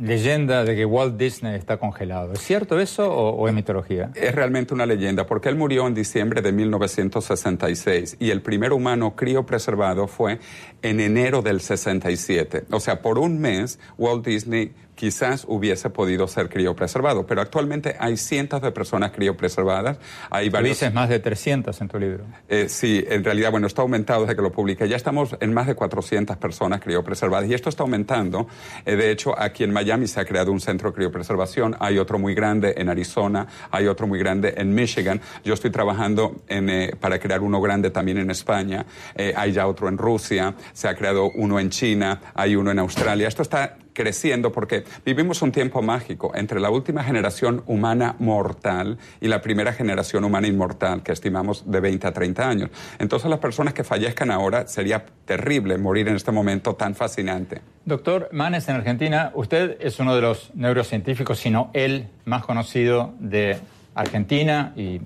[0.00, 2.32] leyenda de que Walt Disney está congelado?
[2.32, 4.10] ¿Es cierto eso o, es mitología?
[4.14, 9.16] Es realmente una leyenda porque él murió en diciembre de 1966 y el primer humano
[9.16, 10.38] criopreservado fue
[10.82, 12.64] en enero del 67.
[12.70, 18.16] O sea, por un mes Walt Disney quizás hubiese podido ser criopreservado, pero actualmente hay
[18.16, 19.98] cientos de personas criopreservadas.
[20.28, 20.70] Hay varios...
[20.70, 22.24] dices más de 300 en tu libro.
[22.48, 24.88] Eh, sí, en realidad, bueno, está aumentado desde que lo publiqué.
[24.88, 28.48] Ya estamos en más de 400 personas criopreservadas y esto está aumentando.
[28.84, 32.34] Eh, de hecho, aquí en Se ha creado un centro de criopreservación, hay otro muy
[32.34, 35.18] grande en Arizona, hay otro muy grande en Michigan.
[35.42, 38.84] Yo estoy trabajando eh, para crear uno grande también en España,
[39.16, 43.28] hay ya otro en Rusia, se ha creado uno en China, hay uno en Australia.
[43.28, 49.26] Esto está creciendo porque vivimos un tiempo mágico entre la última generación humana mortal y
[49.26, 52.70] la primera generación humana inmortal, que estimamos de 20 a 30 años.
[53.00, 57.60] Entonces las personas que fallezcan ahora sería terrible morir en este momento tan fascinante.
[57.84, 63.14] Doctor Manes, en Argentina, usted es uno de los neurocientíficos, si no el más conocido
[63.18, 63.58] de
[63.96, 65.00] Argentina y,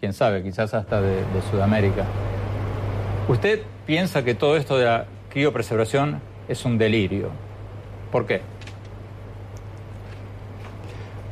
[0.00, 2.06] quién sabe, quizás hasta de, de Sudamérica.
[3.28, 7.51] ¿Usted piensa que todo esto de la criopreservación es un delirio?
[8.12, 8.42] ¿Por qué?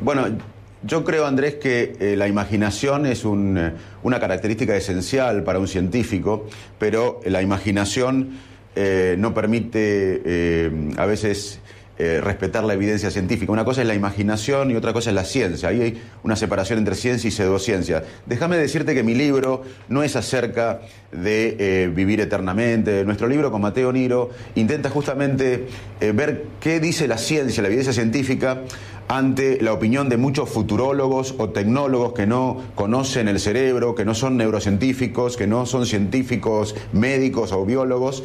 [0.01, 0.39] Bueno,
[0.83, 3.73] yo creo, Andrés, que eh, la imaginación es eh,
[4.03, 6.47] una característica esencial para un científico,
[6.79, 8.31] pero la imaginación
[8.75, 11.61] eh, no permite a veces
[12.03, 13.53] eh, respetar la evidencia científica.
[13.53, 15.69] Una cosa es la imaginación y otra cosa es la ciencia.
[15.69, 18.05] Ahí hay una separación entre ciencia y pseudociencia.
[18.25, 20.81] Déjame decirte que mi libro no es acerca
[21.13, 23.05] de eh, vivir eternamente.
[23.05, 25.67] Nuestro libro con Mateo Niro intenta justamente
[26.01, 28.63] eh, ver qué dice la ciencia, la evidencia científica
[29.07, 34.15] ante la opinión de muchos futurólogos o tecnólogos que no conocen el cerebro, que no
[34.15, 38.23] son neurocientíficos, que no son científicos médicos o biólogos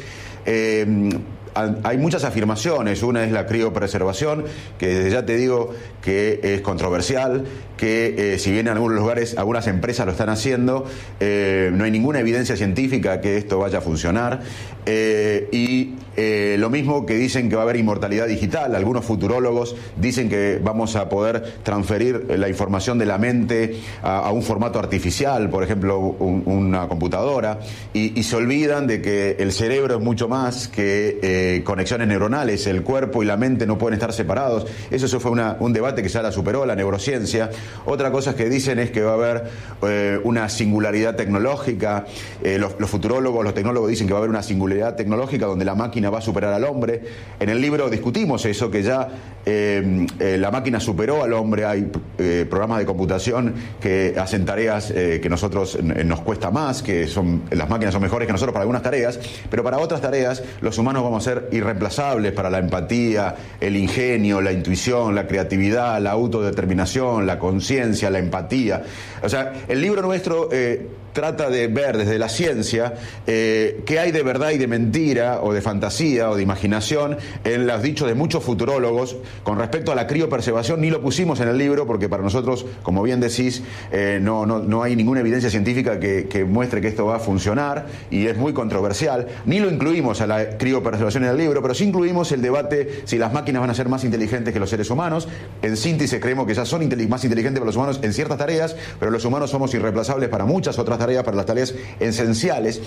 [1.82, 3.02] hay muchas afirmaciones.
[3.02, 4.44] Una es la criopreservación,
[4.78, 5.70] que desde ya te digo
[6.02, 7.44] que es controversial,
[7.76, 10.86] que eh, si bien en algunos lugares, algunas empresas lo están haciendo,
[11.20, 14.40] eh, no hay ninguna evidencia científica que esto vaya a funcionar.
[14.86, 15.94] Eh, y
[16.56, 18.74] lo mismo que dicen que va a haber inmortalidad digital.
[18.74, 24.42] Algunos futurólogos dicen que vamos a poder transferir la información de la mente a, un
[24.42, 27.58] formato artificial, por ejemplo, una computadora,
[27.92, 31.18] y, y, se olvidan de que el cerebro es mucho más que
[31.64, 32.66] conexiones neuronales.
[32.66, 34.66] El cuerpo y la mente no pueden estar separados.
[34.90, 37.50] Eso, eso fue un debate que ya la superó la neurociencia.
[37.84, 39.44] Otra cosa que dicen es que va a haber
[39.82, 42.06] eh, una singularidad tecnológica.
[42.42, 45.74] Eh, los, futurólogos, los tecnólogos dicen que va a haber una singularidad tecnológica donde la
[45.74, 47.02] máquina va a superar al hombre.
[47.40, 49.08] En el libro discutimos eso, que ya
[49.44, 51.64] eh, la máquina superó al hombre.
[51.64, 51.90] Hay
[52.48, 57.92] programas de computación que hacen tareas que nosotros nos cuesta más, que son las máquinas
[57.92, 59.18] son mejores que nosotros para algunas tareas,
[59.50, 64.40] pero para otras tareas los humanos vamos a ser irreemplazables para la empatía, el ingenio,
[64.40, 68.82] la intuición, la creatividad, la autodeterminación, la conciencia, la empatía.
[69.22, 70.86] O sea, el libro nuestro eh,
[71.16, 72.92] trata de ver desde la ciencia
[73.26, 77.66] eh, qué hay de verdad y de mentira, o de fantasía, o de imaginación, en
[77.66, 80.82] los dichos de muchos futurólogos con respecto a la criopreservación.
[80.82, 83.62] Ni lo pusimos en el libro porque para nosotros, como bien decís,
[83.92, 87.18] eh, no, no, no, hay ninguna evidencia científica que, que, muestre que esto va a
[87.18, 89.26] funcionar y es muy controversial.
[89.46, 93.16] Ni lo incluimos a la criopreservación en el libro, pero sí incluimos el debate si
[93.16, 95.28] las máquinas van a ser más inteligentes que los seres humanos.
[95.62, 99.10] En síntesis, creemos que ya son más inteligentes para los humanos en ciertas tareas, pero
[99.10, 102.80] los humanos somos irreemplazables para muchas otras tareas, para las tareas esenciales.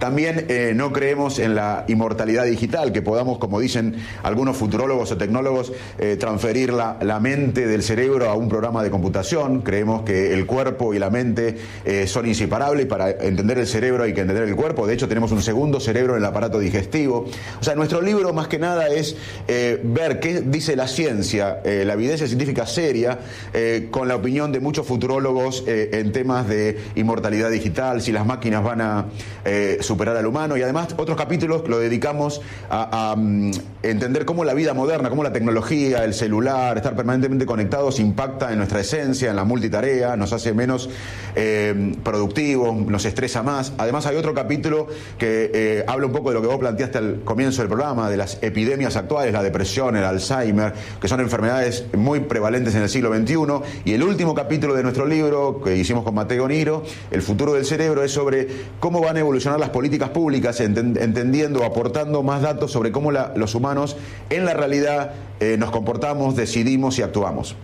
[0.00, 5.18] También eh, no creemos en la inmortalidad digital, que podamos, como dicen algunos futurólogos o
[5.18, 9.60] tecnólogos, eh, transferir la, la, mente del cerebro a un programa de computación.
[9.60, 14.04] Creemos que el cuerpo y la mente eh, son inseparables y para entender el cerebro
[14.04, 14.86] hay que entender el cuerpo.
[14.86, 17.26] De hecho, tenemos un segundo cerebro en el aparato digestivo.
[17.60, 19.16] O sea, nuestro libro más que nada es
[19.46, 23.18] ver qué dice la ciencia, la evidencia científica seria,
[23.90, 27.59] con la opinión de muchos futurólogos en temas de inmortalidad digital,
[28.00, 29.06] si las máquinas van a
[29.80, 33.50] superar al humano y además otros capítulos lo dedicamos a, mm,
[33.82, 38.58] entender cómo la vida moderna, cómo la tecnología, el celular, estar permanentemente conectados impacta en
[38.58, 40.90] nuestra esencia, en la multitarea, nos hace menos
[41.34, 43.72] eh, productivos, nos estresa más.
[43.78, 44.86] Además hay otro capítulo
[45.18, 48.16] que eh, habla un poco de lo que vos planteaste al comienzo del programa, de
[48.16, 53.14] las epidemias actuales, la depresión, el Alzheimer, que son enfermedades muy prevalentes en el siglo
[53.14, 53.36] XXI.
[53.84, 57.64] Y el último capítulo de nuestro libro que hicimos con Mateo Niro, El futuro del
[57.64, 58.48] cerebro, es sobre
[58.78, 63.96] cómo van a evolucionar las políticas públicas, entendiendo, aportando más datos sobre cómo los humanos
[64.28, 67.56] en la realidad eh, nos comportamos, decidimos y actuamos.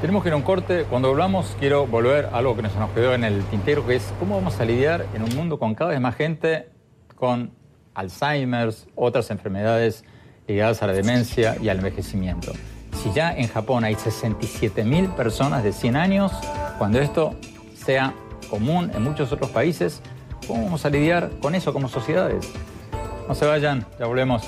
[0.00, 0.84] Tenemos que ir a un corte.
[0.90, 4.34] Cuando volvamos, quiero volver a algo que nos quedó en el tintero, que es cómo
[4.34, 6.68] vamos a lidiar en un mundo con cada vez más gente
[7.14, 7.50] con
[7.94, 10.04] Alzheimer, otras enfermedades
[10.46, 12.52] ligadas a la demencia y al envejecimiento.
[13.02, 16.32] Si ya en Japón hay 67 mil personas de 100 años,
[16.78, 17.34] cuando esto
[17.74, 18.14] sea
[18.46, 20.02] común en muchos otros países,
[20.46, 22.48] ¿Cómo vamos a lidiar con eso como sociedades?
[23.26, 24.42] No se vayan, ya volvemos.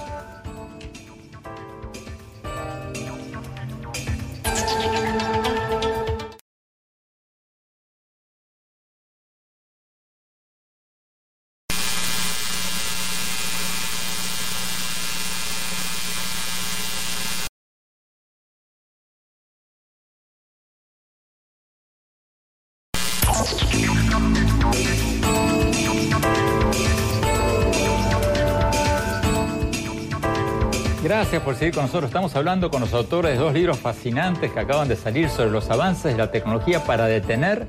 [31.49, 32.11] Por seguir con nosotros.
[32.11, 35.71] Estamos hablando con los autores de dos libros fascinantes que acaban de salir sobre los
[35.71, 37.69] avances de la tecnología para detener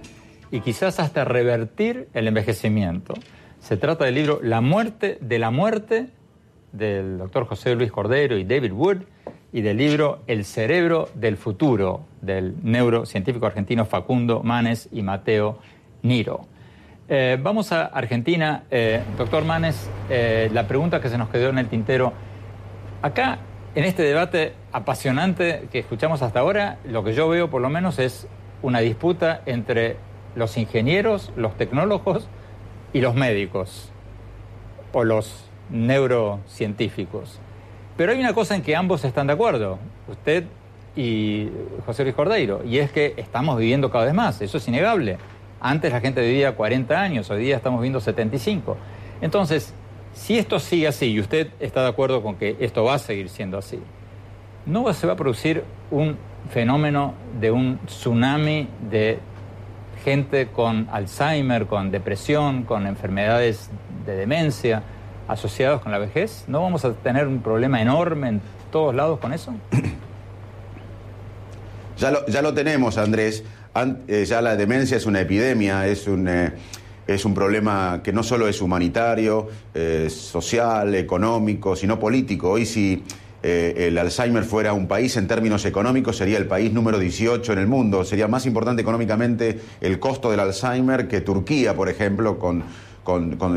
[0.51, 3.13] y quizás hasta revertir el envejecimiento.
[3.61, 6.09] Se trata del libro La muerte de la muerte
[6.73, 8.97] del doctor José Luis Cordero y David Wood
[9.53, 15.59] y del libro El cerebro del futuro del neurocientífico argentino Facundo Manes y Mateo
[16.01, 16.41] Niro.
[17.07, 18.63] Eh, vamos a Argentina.
[18.69, 22.11] Eh, doctor Manes, eh, la pregunta que se nos quedó en el tintero
[23.01, 23.39] Acá,
[23.75, 27.99] en este debate apasionante que escuchamos hasta ahora, lo que yo veo por lo menos
[27.99, 28.27] es
[28.61, 29.97] una disputa entre
[30.35, 32.27] los ingenieros, los tecnólogos
[32.93, 33.91] y los médicos
[34.91, 37.39] o los neurocientíficos.
[37.95, 39.77] Pero hay una cosa en que ambos están de acuerdo,
[40.07, 40.45] usted
[40.95, 41.49] y
[41.85, 45.17] José Luis Cordeiro, y es que estamos viviendo cada vez más, eso es innegable.
[45.61, 48.77] Antes la gente vivía 40 años, hoy día estamos viviendo 75.
[49.21, 49.73] Entonces,
[50.13, 53.29] si esto sigue así y usted está de acuerdo con que esto va a seguir
[53.29, 53.79] siendo así,
[54.65, 56.17] no se va a producir un
[56.51, 59.19] fenómeno de un tsunami de
[60.03, 63.69] gente con Alzheimer, con depresión, con enfermedades
[64.05, 64.83] de demencia
[65.27, 66.45] asociados con la vejez?
[66.47, 68.41] ¿No vamos a tener un problema enorme en
[68.71, 69.53] todos lados con eso?
[71.97, 73.43] Ya lo, ya lo tenemos, Andrés.
[74.07, 76.27] Eh, ya la demencia es una epidemia, es un...
[76.27, 76.51] Eh,
[77.13, 79.47] es un problema que no solo es humanitario,
[80.09, 82.51] social, económico, sino político.
[82.51, 83.03] Hoy si
[83.41, 87.59] eh, el Alzheimer fuera un país en términos económicos, sería el país número 18 en
[87.59, 88.03] el mundo.
[88.03, 92.63] Sería más importante económicamente el costo del Alzheimer que Turquía, por ejemplo, con,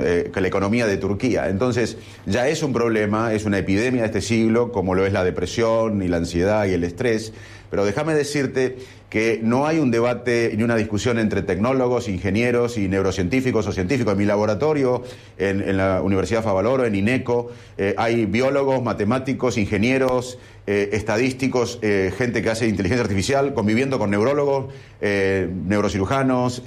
[0.00, 1.48] eh, la economía de Turquía.
[1.48, 1.96] Entonces,
[2.26, 6.00] ya es un problema, es una epidemia de este siglo, como lo es la depresión
[6.02, 7.32] y la ansiedad y el estrés.
[7.68, 8.76] Pero déjame decirte
[9.12, 14.14] que no hay un debate ni una discusión entre tecnólogos, ingenieros y neurocientíficos o científicos.
[14.14, 15.02] En mi laboratorio,
[15.36, 22.40] en, la Universidad Favaloro, en INECO, eh, hay biólogos, matemáticos, ingenieros, eh, estadísticos, eh, gente
[22.40, 24.72] que hace inteligencia artificial, conviviendo con neurólogos,
[25.02, 26.62] neurocirujanos,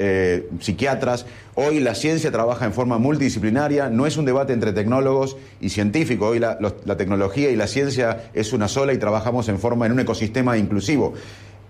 [0.60, 1.26] psiquiatras.
[1.56, 6.32] Hoy la ciencia trabaja en forma multidisciplinaria, no es un debate entre tecnólogos y científicos.
[6.32, 9.94] Hoy la, la tecnología y la ciencia es una sola y trabajamos en forma en
[9.94, 11.14] un ecosistema inclusivo.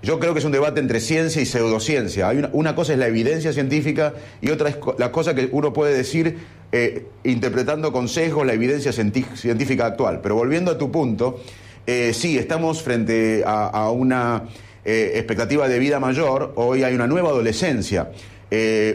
[0.06, 2.30] Yo creo que es un debate entre ciencia y pseudociencia.
[2.30, 5.98] Hay una, cosa es la evidencia científica y otra es la cosa que uno puede
[5.98, 6.38] decir
[6.72, 8.06] eh, interpretando con
[8.46, 10.20] la evidencia científica actual.
[10.22, 11.42] Pero volviendo a tu punto,
[11.88, 14.44] eh, sí, estamos frente a, una
[14.86, 16.54] eh, expectativa de vida mayor.
[16.56, 18.12] Hoy hay una nueva adolescencia.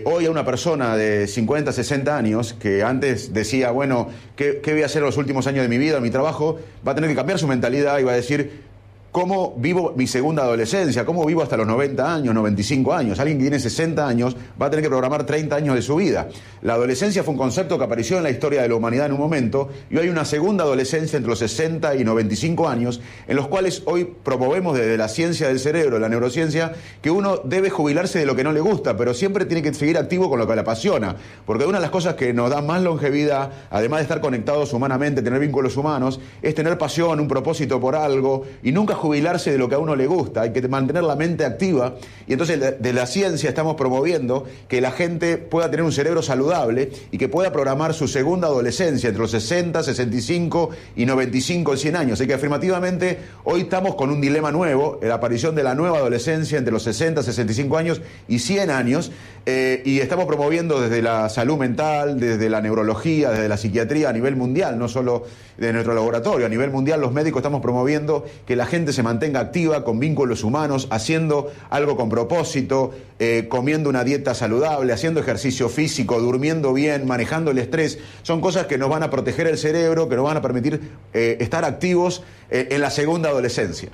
[0.04, 4.82] hoy a una persona de 50, 60 años que antes decía, bueno, ¿qué, ¿qué, voy
[4.82, 6.60] a hacer los últimos años de mi vida, mi trabajo?
[6.86, 8.69] Va a tener que cambiar su mentalidad y va a decir,
[9.12, 13.18] cómo vivo mi segunda adolescencia, cómo vivo hasta los 90 años, 95 años.
[13.18, 16.28] Alguien que tiene 60 años va a tener que programar 30 años de su vida.
[16.62, 19.18] La adolescencia fue un concepto que apareció en la historia de la humanidad en un
[19.18, 23.48] momento y hoy hay una segunda adolescencia entre los 60 y 95 años en los
[23.48, 26.72] cuales hoy promovemos desde la ciencia del cerebro, la neurociencia,
[27.02, 29.98] que uno debe jubilarse de lo que no le gusta, pero siempre tiene que seguir
[29.98, 31.16] activo con lo que le apasiona.
[31.46, 35.22] Porque una de las cosas que nos da más longevidad, además de estar conectados humanamente,
[35.22, 39.68] tener vínculos humanos, es tener pasión, un propósito por algo y nunca jubilarse de lo
[39.68, 41.96] que a uno le gusta, hay que mantener la mente activa.
[42.26, 46.90] Y entonces de la ciencia estamos promoviendo que la gente pueda tener un cerebro saludable
[47.10, 52.20] y que pueda programar su segunda adolescencia entre los 60, 65 y 95, 100 años.
[52.20, 56.58] Así que afirmativamente hoy estamos con un dilema nuevo, la aparición de la nueva adolescencia
[56.58, 59.10] entre los 60, 65 años y 100 años.
[59.46, 64.12] Eh, y estamos promoviendo desde la salud mental, desde la neurología, desde la psiquiatría a
[64.12, 65.24] nivel mundial, no solo
[65.56, 69.40] de nuestro laboratorio, a nivel mundial los médicos estamos promoviendo que la gente se mantenga
[69.40, 75.68] activa con vínculos humanos, haciendo algo con propósito, eh, comiendo una dieta saludable, haciendo ejercicio
[75.68, 77.98] físico, durmiendo bien, manejando el estrés.
[78.22, 80.80] Son cosas que nos van a proteger el cerebro, que nos van a permitir
[81.12, 83.90] eh, estar activos en la segunda adolescencia.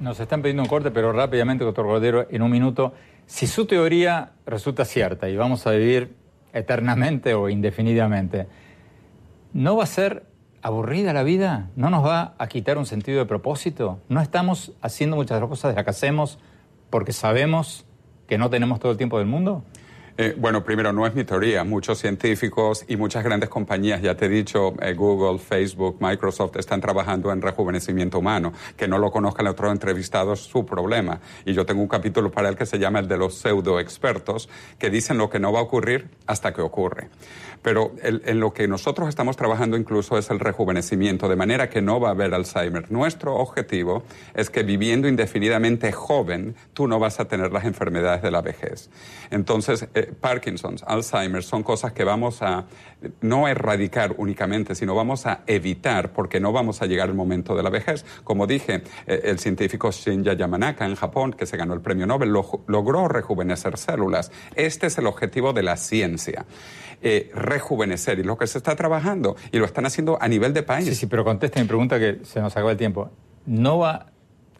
[0.00, 2.92] Nos están pidiendo un corte, pero rápidamente, doctor Cordero, en un minuto.
[3.26, 6.14] Si su teoría resulta cierta y vamos a vivir
[6.52, 8.48] eternamente o indefinidamente,
[9.52, 10.24] ¿no va a ser
[10.62, 11.70] aburrida la vida?
[11.76, 14.00] ¿No nos va a quitar un sentido de propósito?
[14.08, 16.38] ¿No estamos haciendo muchas cosas de las que hacemos
[16.88, 17.84] porque sabemos
[18.26, 19.64] que no tenemos todo el tiempo del mundo?
[20.18, 21.64] Eh, bueno, primero, no es mi teoría.
[21.64, 26.82] Muchos científicos y muchas grandes compañías, ya te he dicho, eh, Google, Facebook, Microsoft, están
[26.82, 28.52] trabajando en rejuvenecimiento humano.
[28.76, 31.20] Que no lo conozcan otros entrevistados su problema.
[31.46, 34.50] Y yo tengo un capítulo para él que se llama el de los pseudo expertos,
[34.78, 37.08] que dicen lo que no va a ocurrir hasta que ocurre.
[37.62, 42.00] Pero en lo que nosotros estamos trabajando incluso es el rejuvenecimiento, de manera que no
[42.00, 42.90] va a haber Alzheimer.
[42.90, 44.02] Nuestro objetivo
[44.34, 48.90] es que viviendo indefinidamente joven, tú no vas a tener las enfermedades de la vejez.
[49.30, 52.66] Entonces, eh, Parkinson, Alzheimer son cosas que vamos a
[53.20, 57.62] no erradicar únicamente, sino vamos a evitar porque no vamos a llegar al momento de
[57.62, 58.04] la vejez.
[58.24, 62.30] Como dije, eh, el científico Shinya Yamanaka en Japón, que se ganó el premio Nobel,
[62.30, 64.30] logró rejuvenecer células.
[64.54, 66.44] Este es el objetivo de la ciencia.
[67.04, 70.62] Eh, rejuvenecer y lo que se está trabajando y lo están haciendo a nivel de
[70.62, 70.86] país.
[70.86, 73.10] Sí, sí, pero contesta mi pregunta que se nos acaba el tiempo.
[73.44, 74.06] ¿No va a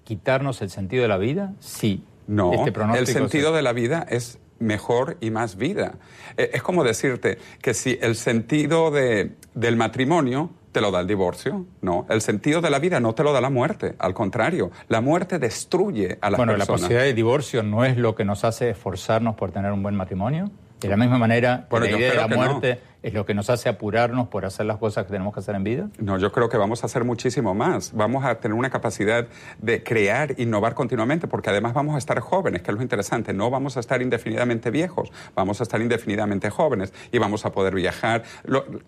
[0.03, 1.55] quitarnos el sentido de la vida?
[1.61, 2.03] Sí.
[2.27, 5.95] No, este el sentido de la vida es mejor y más vida.
[6.37, 11.07] Eh, es como decirte que si el sentido de, del matrimonio te lo da el
[11.07, 12.07] divorcio, no.
[12.09, 15.39] El sentido de la vida no te lo da la muerte, al contrario, la muerte
[15.39, 18.71] destruye a la bueno, Bueno, la posibilidad de divorcio no es lo que nos hace
[18.71, 20.51] esforzarnos por tener un buen matrimonio.
[20.83, 24.29] De la misma manera, la idea de la muerte es lo que nos hace apurarnos
[24.29, 25.89] por hacer las cosas que tenemos que hacer en vida?
[25.99, 27.93] No, yo creo que vamos a hacer muchísimo más.
[27.93, 29.27] Vamos a tener una capacidad
[29.61, 33.33] de crear, innovar continuamente, porque además vamos a estar jóvenes, que es lo interesante.
[33.33, 37.75] No vamos a estar indefinidamente viejos, vamos a estar indefinidamente jóvenes y vamos a poder
[37.75, 38.23] viajar.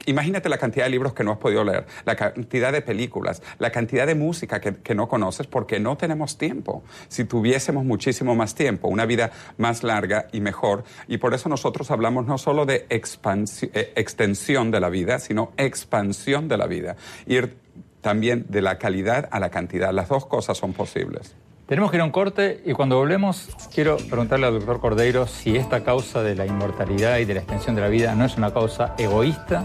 [0.07, 3.71] imagínate la cantidad de libros que no has podido leer, la cantidad de películas, la
[3.71, 6.85] cantidad de música que, no conoces, porque no tenemos tiempo.
[7.09, 11.91] Si tuviésemos muchísimo más tiempo, una vida más larga y mejor, y por eso nosotros
[11.91, 16.97] hablamos no solo de expansión, eh, extensión de la vida, sino expansión de la vida.
[17.27, 17.57] Ir
[18.01, 19.93] también de la calidad a la cantidad.
[19.93, 21.35] Las dos cosas son posibles.
[21.67, 25.57] Tenemos que ir a un corte y cuando volvemos quiero preguntarle al doctor Cordeiro si
[25.57, 28.53] esta causa de la inmortalidad y de la extensión de la vida no es una
[28.53, 29.65] causa egoísta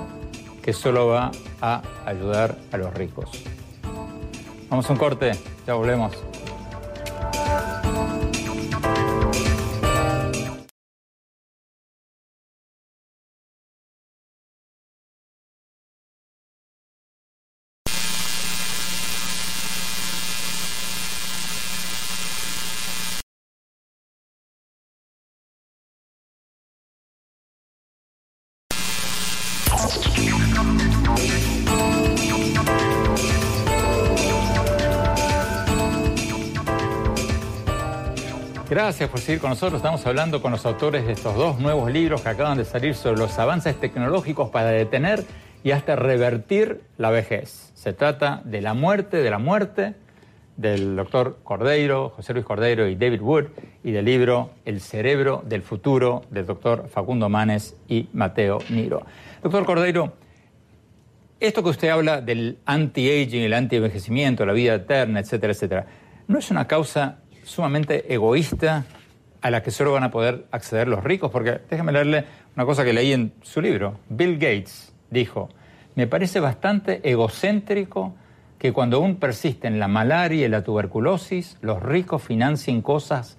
[0.64, 3.30] que solo va a ayudar a los ricos.
[4.70, 5.32] Vamos a un corte,
[5.68, 6.16] ya volvemos.
[38.82, 39.80] Gracias por seguir con nosotros.
[39.80, 43.20] Estamos hablando con los autores de estos dos nuevos libros que acaban de salir sobre
[43.20, 45.26] los avances tecnológicos para detener
[45.66, 47.74] y hasta revertir la vejez.
[47.76, 49.96] Se trata de la muerte, de la muerte
[50.56, 53.46] del doctor Cordeiro, José Luis Cordeiro y David Wood,
[53.84, 59.06] y del libro El cerebro del futuro del doctor Facundo Manes y Mateo Niro.
[59.44, 60.14] Doctor Cordeiro,
[61.42, 65.86] esto que usted habla del anti-aging, el anti-envejecimiento, la vida eterna, etcétera, etcétera,
[66.30, 67.18] ¿no es una causa
[67.50, 68.86] sumamente egoísta
[69.42, 72.84] a la que solo van a poder acceder los ricos, porque déjeme leerle una cosa
[72.84, 74.00] que leí en su libro.
[74.10, 75.50] Bill Gates dijo,
[75.96, 78.14] me parece bastante egocéntrico
[78.60, 83.38] que cuando aún persisten la malaria y la tuberculosis, los ricos financien cosas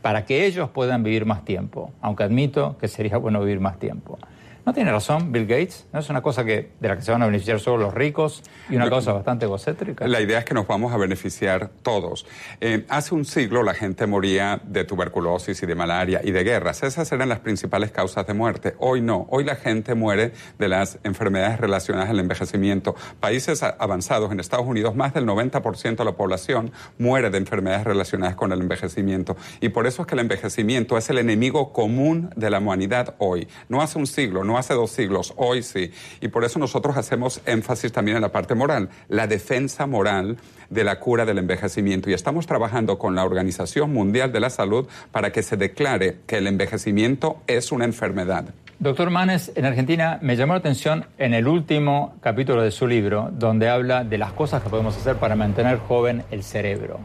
[0.00, 4.18] para que ellos puedan vivir más tiempo, aunque admito que sería bueno vivir más tiempo.
[4.64, 5.88] ¿No tiene razón Bill Gates?
[5.92, 8.44] ¿No es una cosa que, de la que se van a beneficiar solo los ricos
[8.70, 10.06] y una cosa bastante egocéntrica?
[10.06, 12.26] La idea es que nos vamos a beneficiar todos.
[12.60, 16.84] Eh, hace un siglo la gente moría de tuberculosis y de malaria y de guerras.
[16.84, 18.76] Esas eran las principales causas de muerte.
[18.78, 19.26] Hoy no.
[19.30, 20.30] Hoy la gente muere
[20.60, 22.94] de las enfermedades relacionadas al envejecimiento.
[23.18, 28.36] Países avanzados, en Estados Unidos, más del 90% de la población muere de enfermedades relacionadas
[28.36, 29.36] con el envejecimiento.
[29.60, 33.48] Y por eso es que el envejecimiento es el enemigo común de la humanidad hoy.
[33.68, 35.92] No hace un siglo, no hace dos siglos, hoy sí.
[36.20, 40.38] Y por eso nosotros hacemos énfasis también en la parte moral, la defensa moral
[40.70, 42.10] de la cura del envejecimiento.
[42.10, 46.38] Y estamos trabajando con la Organización Mundial de la Salud para que se declare que
[46.38, 48.46] el envejecimiento es una enfermedad.
[48.78, 53.30] Doctor Manes, en Argentina me llamó la atención en el último capítulo de su libro,
[53.32, 56.98] donde habla de las cosas que podemos hacer para mantener joven el cerebro.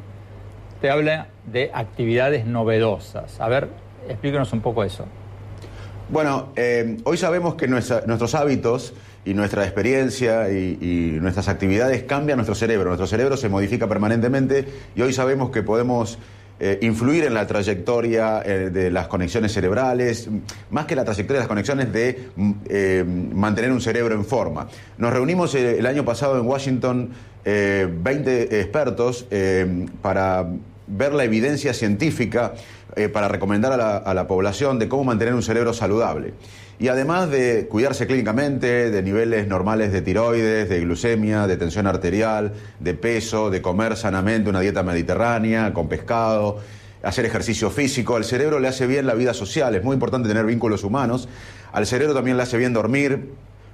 [0.82, 3.40] Te habla de actividades novedosas.
[3.40, 3.70] A ver,
[4.08, 5.06] explíquenos un poco eso.
[6.10, 8.94] Bueno, eh, hoy sabemos que nuestros hábitos
[9.26, 12.86] y nuestra experiencia y, nuestras actividades cambian nuestro cerebro.
[12.86, 14.66] Nuestro cerebro se modifica permanentemente
[14.96, 16.18] y hoy sabemos que podemos
[16.62, 20.30] eh, influir en la trayectoria eh, de las conexiones cerebrales,
[20.72, 24.70] más que la trayectoria de las conexiones de mm, mantener un cerebro en forma.
[24.98, 27.10] Nos reunimos el año pasado en Washington
[27.44, 29.26] 20 expertos
[30.02, 30.48] para
[30.88, 32.54] ver la evidencia científica
[32.98, 36.34] eh, para recomendar a la, población de cómo mantener un cerebro saludable.
[36.80, 42.54] Y además de cuidarse clínicamente, de niveles normales de tiroides, de glucemia, de tensión arterial,
[42.80, 46.60] de peso, de comer sanamente una dieta mediterránea, con pescado,
[47.04, 50.46] hacer ejercicio físico, al cerebro le hace bien la vida social, es muy importante tener
[50.46, 51.30] vínculos humanos,
[51.72, 53.30] al cerebro también le hace bien dormir,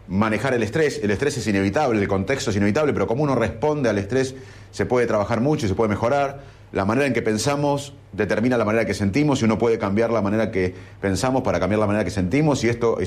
[0.07, 3.89] manejar el estrés, el estrés es inevitable, el contexto es inevitable, pero como uno responde
[3.89, 4.35] al estrés
[4.71, 6.41] se puede trabajar mucho y se puede mejorar.
[6.71, 10.22] La manera en que pensamos determina la manera que sentimos y uno puede cambiar la
[10.22, 12.98] manera que pensamos para cambiar la manera que sentimos y esto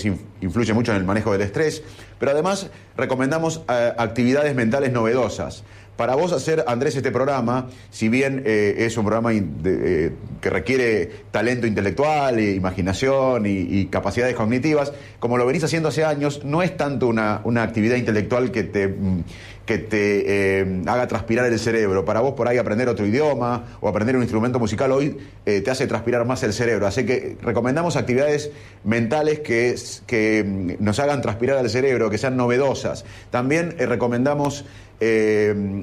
[0.41, 1.83] influye mucho en el manejo del estrés.
[2.19, 5.65] Pero además recomendamos eh, actividades mentales novedosas.
[5.97, 10.13] Para vos hacer, Andrés, este programa, si bien eh, es un programa eh,
[10.43, 16.63] que requiere talento intelectual, imaginación y, capacidades cognitivas, como lo venís haciendo hace años, no
[16.63, 19.25] es tanto una, una actividad intelectual que te mm,
[19.65, 22.05] que te haga transpirar el cerebro.
[22.05, 25.71] Para vos por ahí aprender otro idioma o aprender un instrumento musical hoy eh, te
[25.71, 26.87] hace transpirar más el cerebro.
[26.87, 28.51] Así que recomendamos actividades
[28.85, 29.75] mentales que,
[30.07, 33.05] que mm, nos hagan transpirar el cerebro, que sean novedosas.
[33.31, 34.65] También eh, recomendamos,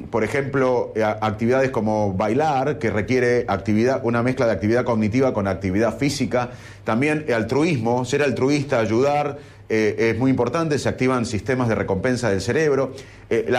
[0.09, 0.91] por ejemplo,
[1.21, 6.49] actividades como bailar, que requiere actividad, una mezcla de actividad cognitiva con actividad física.
[6.83, 9.37] También altruismo, ser altruista, ayudar
[9.69, 12.93] eh, es muy importante, se activan sistemas de recompensa del cerebro.
[13.29, 13.51] Eh,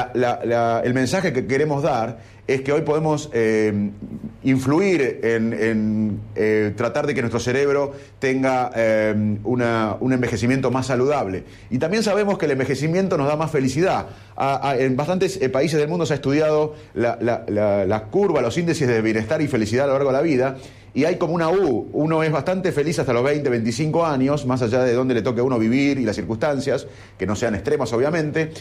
[0.84, 3.90] el mensaje que queremos dar es que hoy podemos eh,
[4.42, 6.20] influir en,
[6.76, 8.70] tratar de que nuestro cerebro tenga
[9.44, 11.44] un envejecimiento más saludable.
[11.70, 14.06] Y también sabemos que el envejecimiento nos da más felicidad.
[14.78, 19.48] en bastantes países del mundo se ha estudiado la curva, los índices de bienestar y
[19.48, 20.56] felicidad a lo largo de la vida
[20.94, 21.88] y hay como una U.
[21.92, 25.40] Uno es bastante feliz hasta los 20, 25 años, más allá de dónde le toque
[25.40, 26.86] a uno vivir y las circunstancias,
[27.18, 28.52] que no sean extremas obviamente.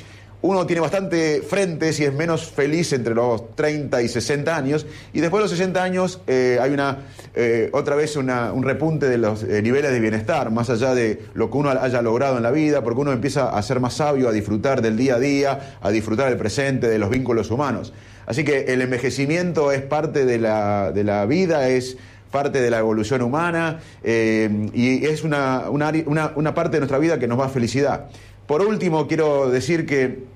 [0.43, 4.85] Uno tiene bastante frente si es menos feliz entre los 30 y 60 años.
[5.13, 7.03] Y después de los 60 años eh, hay una
[7.33, 11.49] eh, otra vez un repunte de los eh, niveles de bienestar, más allá de lo
[11.49, 14.33] que uno haya logrado en la vida, porque uno empieza a ser más sabio, a
[14.33, 17.93] disfrutar del día a día, a disfrutar del presente, de los vínculos humanos.
[18.25, 21.95] Así que el envejecimiento es parte de la, de la vida, es
[22.31, 27.37] parte de la evolución humana y es una, una, parte de nuestra vida que nos
[27.37, 28.09] da felicidad.
[28.45, 30.32] Por último, quiero decir que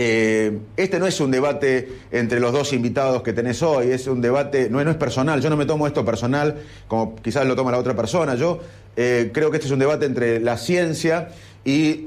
[0.00, 4.20] eh, este no es un debate entre los dos invitados que tenés hoy, es un
[4.20, 6.56] debate, no, no es personal, yo no me tomo esto personal
[6.86, 8.60] como quizás lo toma la otra persona, yo
[8.96, 11.30] eh, creo que este es un debate entre la ciencia
[11.64, 12.06] y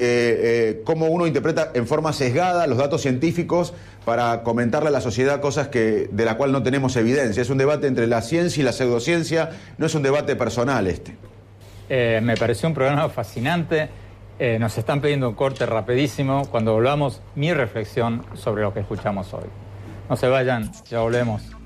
[0.85, 3.73] cómo uno interpreta en forma sesgada los datos científicos
[4.05, 7.41] para comentarle a la sociedad cosas que, de la cual no tenemos evidencia.
[7.41, 11.15] Es un debate entre la ciencia y la pseudociencia, no es un debate personal este.
[11.89, 13.89] Eh, me pareció un programa fascinante.
[14.43, 16.47] Eh, nos están pidiendo un corte rapidísimo.
[16.49, 19.45] Cuando volvamos, mi reflexión sobre lo que escuchamos hoy.
[20.09, 21.60] No se vayan, ya volvemos.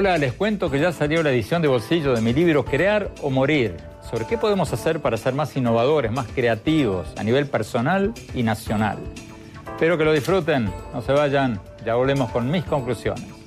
[0.00, 3.28] Hola, les cuento que ya salió la edición de bolsillo de mi libro Crear o
[3.28, 3.76] Morir,
[4.10, 8.96] sobre qué podemos hacer para ser más innovadores, más creativos a nivel personal y nacional.
[9.66, 13.39] Espero que lo disfruten, no se vayan, ya volvemos con mis conclusiones.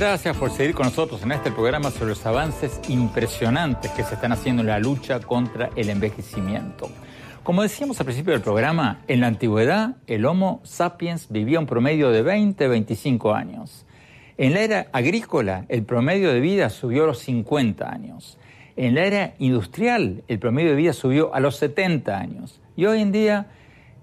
[0.00, 4.32] Gracias por seguir con nosotros en este programa sobre los avances impresionantes que se están
[4.32, 6.88] haciendo en la lucha contra el envejecimiento.
[7.42, 12.08] Como decíamos al principio del programa, en la antigüedad el Homo sapiens vivía un promedio
[12.12, 13.84] de 20-25 años.
[14.38, 18.38] En la era agrícola el promedio de vida subió a los 50 años.
[18.76, 22.62] En la era industrial el promedio de vida subió a los 70 años.
[22.74, 23.48] Y hoy en día,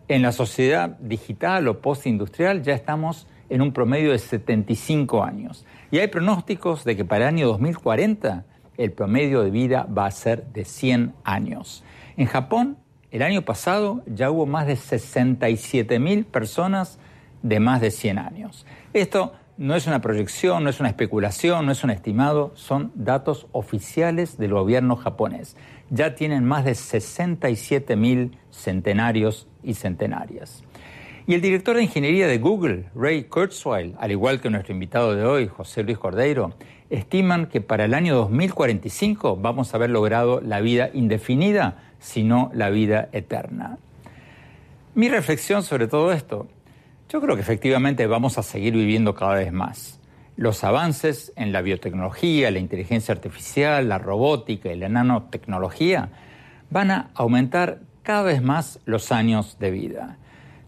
[0.09, 5.65] en la sociedad digital o postindustrial, ya estamos en un promedio de 75 años.
[5.91, 8.45] Y hay pronósticos de que para el año 2040
[8.77, 11.83] el promedio de vida va a ser de 100 años.
[12.17, 12.77] En Japón,
[13.11, 16.99] el año pasado ya hubo más de 67 mil personas
[17.41, 18.65] de más de 100 años.
[18.93, 23.47] Esto no es una proyección, no es una especulación, no es un estimado, son datos
[23.53, 25.55] oficiales del gobierno japonés.
[25.89, 30.63] Ya tienen más de 67 mil centenarios y centenarias.
[31.29, 35.25] Y el director de ingeniería de Google, Ray Kurzweil, al igual que nuestro invitado de
[35.25, 36.53] hoy, José Luis Cordeiro,
[36.89, 42.69] estiman que para el año 2045 vamos a haber logrado la vida indefinida, sino la
[42.69, 43.77] vida eterna.
[44.95, 46.47] Mi reflexión sobre todo esto,
[47.09, 49.99] yo creo que efectivamente vamos a seguir viviendo cada vez más.
[50.37, 56.07] Los avances en la biotecnología, la inteligencia artificial, la robótica y la nanotecnología
[56.69, 60.17] van a aumentar cada vez más los años de vida.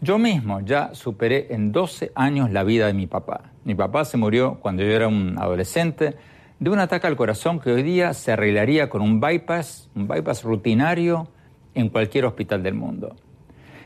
[0.02, 3.52] Yo mismo ya superé en 12 años la vida de mi papá.
[3.64, 6.16] Mi papá se murió cuando yo era un adolescente
[6.58, 10.42] de un ataque al corazón que hoy día se arreglaría con un bypass, un bypass
[10.42, 11.28] rutinario
[11.74, 13.14] en cualquier hospital del mundo.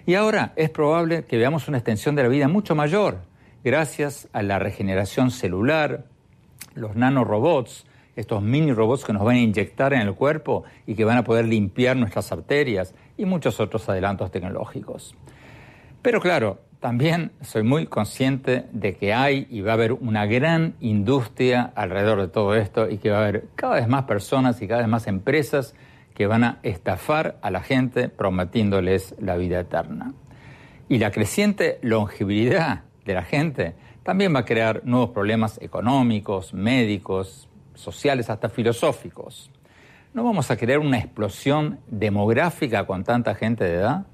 [0.07, 3.23] Y ahora es probable que veamos una extensión de la vida mucho mayor,
[3.65, 6.05] gracias a la regeneración celular,
[6.77, 11.05] los nanorobots, estos mini robots que nos van a inyectar en el cuerpo y que
[11.05, 15.17] van a poder limpiar nuestras arterias y muchos otros adelantos tecnológicos.
[16.05, 20.75] Pero claro, también soy muy consciente de que hay y va a haber una gran
[20.81, 24.69] industria alrededor de todo esto y que va a haber cada vez más personas y
[24.69, 25.75] cada vez más empresas
[26.13, 30.13] que van a estafar a la gente prometiéndoles la vida eterna.
[30.91, 37.49] Y la creciente longevidad de la gente también va a crear nuevos problemas económicos, médicos,
[37.73, 39.51] sociales, hasta filosóficos.
[40.13, 44.07] ¿No vamos a crear una explosión demográfica con tanta gente de edad?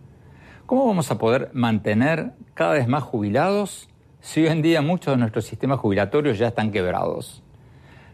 [0.71, 3.89] ¿Cómo vamos a poder mantener cada vez más jubilados
[4.21, 7.43] si hoy en día muchos de nuestros sistemas jubilatorios ya están quebrados?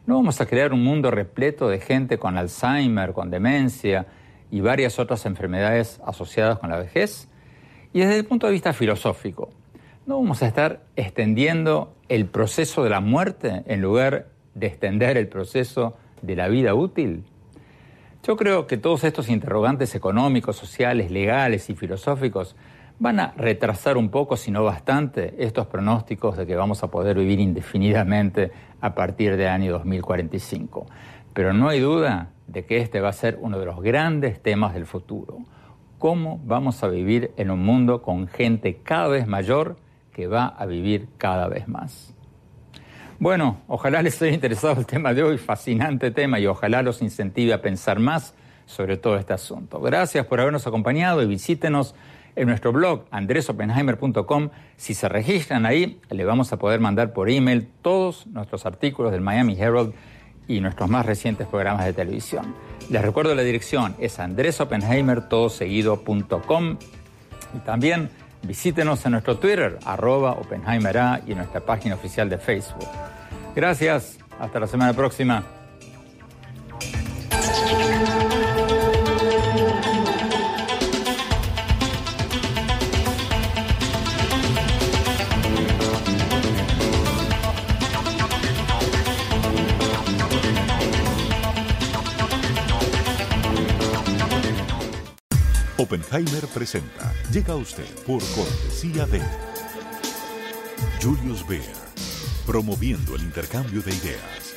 [0.07, 4.07] ¿No vamos a crear un mundo repleto de gente con Alzheimer, con demencia
[4.51, 7.29] y varias otras enfermedades asociadas con la vejez?
[7.93, 9.51] Y desde el punto de vista filosófico,
[10.07, 15.29] ¿no vamos a estar extendiendo el proceso de la muerte en lugar de extender el
[15.29, 17.27] proceso de la vida útil?
[18.27, 22.57] Yo creo que todos estos interrogantes económicos, sociales, legales y filosóficos
[22.99, 27.17] van a retrasar un poco, si no bastante, estos pronósticos de que vamos a poder
[27.17, 28.51] vivir indefinidamente
[28.81, 30.87] a partir del año 2045.
[31.33, 34.75] Pero no hay duda de que este va a ser uno de los grandes temas
[34.75, 35.39] del futuro.
[36.01, 39.77] ¿Cómo vamos a vivir en un mundo con gente cada vez mayor
[40.13, 42.16] que va a vivir cada vez más?
[43.19, 47.55] Bueno, ojalá les haya interesado el tema de hoy, fascinante tema, y ojalá los incentive
[47.55, 48.35] a pensar más
[48.67, 49.81] sobre todo este asunto.
[49.81, 51.95] Gracias por habernos acompañado y visítenos
[52.35, 54.51] en nuestro blog andresopenheimer.com.
[54.77, 59.23] Si se registran ahí, le vamos a poder mandar por email todos nuestros artículos del
[59.23, 59.95] Miami Herald
[60.47, 62.55] y nuestros más recientes programas de televisión.
[62.91, 66.77] Les recuerdo la dirección, es andresopenheimer.com
[67.55, 68.11] y también
[68.47, 72.89] Visítenos en nuestro Twitter, arroba OpenheimerA y en nuestra página oficial de Facebook.
[73.55, 75.56] Gracias, hasta la semana próxima.
[95.79, 97.13] Oppenheimer presenta.
[97.31, 99.21] Llega a usted por cortesía de
[101.03, 101.75] Julius Beer,
[102.47, 104.55] promoviendo el intercambio de ideas.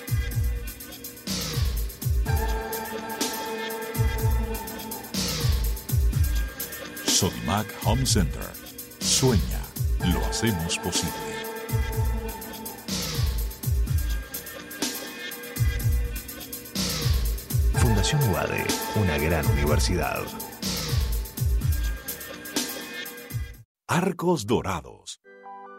[7.05, 8.41] Sodimac Home Center.
[9.01, 9.61] Sueña,
[10.13, 11.11] lo hacemos posible.
[17.73, 18.65] Fundación UADE,
[18.95, 20.23] una gran universidad.
[23.91, 25.19] Arcos Dorados.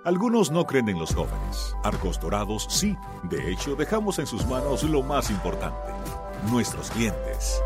[0.05, 1.77] Algunos no creen en los jóvenes.
[1.85, 2.97] Arcos Dorados sí.
[3.23, 5.93] De hecho, dejamos en sus manos lo más importante,
[6.51, 7.62] nuestros clientes.